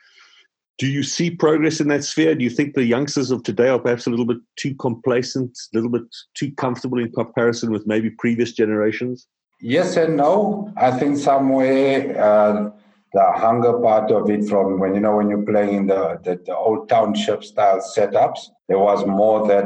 do 0.77 0.87
you 0.87 1.03
see 1.03 1.29
progress 1.29 1.79
in 1.79 1.87
that 1.87 2.03
sphere? 2.03 2.35
Do 2.35 2.43
you 2.43 2.49
think 2.49 2.73
the 2.73 2.83
youngsters 2.83 3.31
of 3.31 3.43
today 3.43 3.69
are 3.69 3.79
perhaps 3.79 4.07
a 4.07 4.09
little 4.09 4.25
bit 4.25 4.37
too 4.57 4.75
complacent, 4.75 5.57
a 5.73 5.77
little 5.77 5.89
bit 5.89 6.03
too 6.33 6.51
comfortable 6.53 6.99
in 6.99 7.11
comparison 7.11 7.71
with 7.71 7.87
maybe 7.87 8.09
previous 8.09 8.51
generations? 8.51 9.27
Yes 9.61 9.95
and 9.95 10.17
no. 10.17 10.73
I 10.75 10.91
think 10.91 11.17
somewhere. 11.17 12.21
Uh, 12.21 12.71
the 13.15 13.31
hunger 13.37 13.79
part 13.79 14.11
of 14.11 14.29
it 14.29 14.47
from 14.49 14.77
when 14.77 14.93
you 14.93 14.99
know 14.99 15.15
when 15.15 15.29
you're 15.29 15.45
playing 15.45 15.73
in 15.73 15.87
the, 15.87 16.19
the, 16.23 16.37
the 16.45 16.55
old 16.55 16.89
township 16.89 17.45
style 17.45 17.79
setups 17.79 18.49
there 18.67 18.77
was 18.77 19.05
more 19.05 19.47
that 19.47 19.65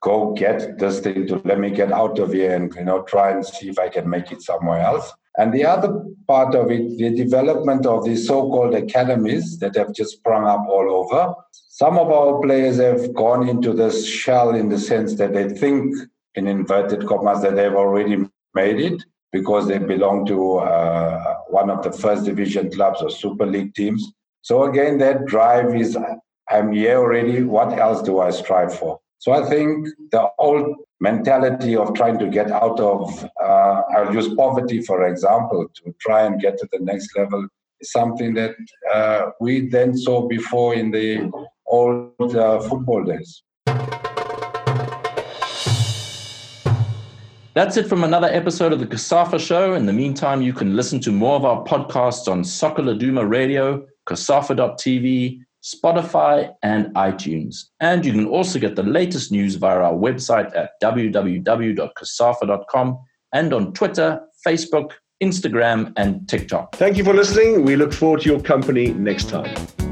go 0.00 0.32
get 0.34 0.78
this 0.78 1.00
thing 1.00 1.26
to 1.26 1.42
let 1.44 1.58
me 1.58 1.68
get 1.68 1.90
out 1.90 2.16
of 2.20 2.32
here 2.32 2.54
and 2.54 2.72
you 2.76 2.84
know 2.84 3.02
try 3.02 3.32
and 3.32 3.44
see 3.44 3.68
if 3.68 3.78
i 3.80 3.88
can 3.88 4.08
make 4.08 4.30
it 4.30 4.40
somewhere 4.40 4.80
else 4.80 5.12
and 5.38 5.52
the 5.52 5.64
other 5.64 6.02
part 6.26 6.54
of 6.54 6.70
it 6.70 6.96
the 6.98 7.10
development 7.10 7.86
of 7.86 8.04
these 8.04 8.26
so-called 8.26 8.74
academies 8.74 9.58
that 9.58 9.76
have 9.76 9.92
just 9.94 10.12
sprung 10.12 10.44
up 10.44 10.64
all 10.68 10.90
over 10.90 11.34
some 11.52 11.98
of 11.98 12.10
our 12.10 12.40
players 12.40 12.78
have 12.78 13.12
gone 13.14 13.48
into 13.48 13.72
this 13.74 14.06
shell 14.06 14.54
in 14.54 14.68
the 14.70 14.78
sense 14.78 15.14
that 15.16 15.34
they 15.34 15.48
think 15.48 15.94
in 16.34 16.46
inverted 16.46 17.06
commas 17.06 17.42
that 17.42 17.54
they've 17.56 17.74
already 17.74 18.16
made 18.54 18.80
it 18.80 19.02
because 19.30 19.68
they 19.68 19.78
belong 19.78 20.24
to 20.24 20.56
uh, 20.56 21.34
one 21.48 21.68
of 21.68 21.82
the 21.82 21.92
first 21.92 22.24
division 22.24 22.70
clubs 22.70 23.02
or 23.02 23.10
Super 23.10 23.44
League 23.44 23.74
teams. 23.74 24.12
So 24.40 24.64
again, 24.64 24.96
that 24.98 25.26
drive 25.26 25.74
is 25.74 25.98
I'm 26.48 26.72
here 26.72 26.98
already. 26.98 27.42
What 27.42 27.78
else 27.78 28.02
do 28.02 28.20
I 28.20 28.30
strive 28.30 28.74
for? 28.78 29.00
So 29.18 29.32
I 29.32 29.48
think 29.48 29.88
the 30.12 30.28
old 30.38 30.76
mentality 31.00 31.76
of 31.76 31.94
trying 31.94 32.18
to 32.18 32.28
get 32.28 32.50
out 32.50 32.78
of, 32.80 33.24
uh, 33.42 33.82
I'll 33.96 34.14
use 34.14 34.32
poverty 34.34 34.82
for 34.82 35.06
example, 35.06 35.66
to 35.74 35.94
try 36.00 36.26
and 36.26 36.40
get 36.40 36.58
to 36.58 36.68
the 36.72 36.78
next 36.80 37.16
level 37.16 37.48
is 37.80 37.92
something 37.92 38.34
that 38.34 38.54
uh, 38.92 39.30
we 39.40 39.68
then 39.68 39.96
saw 39.96 40.26
before 40.28 40.74
in 40.74 40.90
the 40.90 41.30
old 41.66 42.36
uh, 42.36 42.60
football 42.60 43.04
days. 43.04 43.42
That's 47.54 47.78
it 47.78 47.88
from 47.88 48.04
another 48.04 48.26
episode 48.26 48.74
of 48.74 48.80
the 48.80 48.86
COSAFA 48.86 49.40
Show. 49.40 49.72
In 49.72 49.86
the 49.86 49.92
meantime, 49.92 50.42
you 50.42 50.52
can 50.52 50.76
listen 50.76 51.00
to 51.00 51.10
more 51.10 51.36
of 51.36 51.46
our 51.46 51.64
podcasts 51.64 52.28
on 52.30 52.44
Soccer 52.44 52.82
Laduma 52.82 53.26
Radio, 53.26 53.86
COSAFA.tv, 54.06 55.40
Spotify, 55.66 56.54
and 56.62 56.94
iTunes. 56.94 57.64
And 57.80 58.06
you 58.06 58.12
can 58.12 58.26
also 58.26 58.60
get 58.60 58.76
the 58.76 58.84
latest 58.84 59.32
news 59.32 59.56
via 59.56 59.78
our 59.78 59.94
website 59.94 60.56
at 60.56 60.70
www.cosafa.com 60.82 62.98
and 63.32 63.52
on 63.52 63.72
Twitter, 63.72 64.20
Facebook, 64.46 64.92
Instagram, 65.22 65.92
and 65.96 66.28
TikTok. 66.28 66.76
Thank 66.76 66.96
you 66.96 67.02
for 67.04 67.14
listening. 67.14 67.64
We 67.64 67.74
look 67.74 67.92
forward 67.92 68.20
to 68.20 68.28
your 68.28 68.40
company 68.40 68.92
next 68.92 69.28
time. 69.28 69.85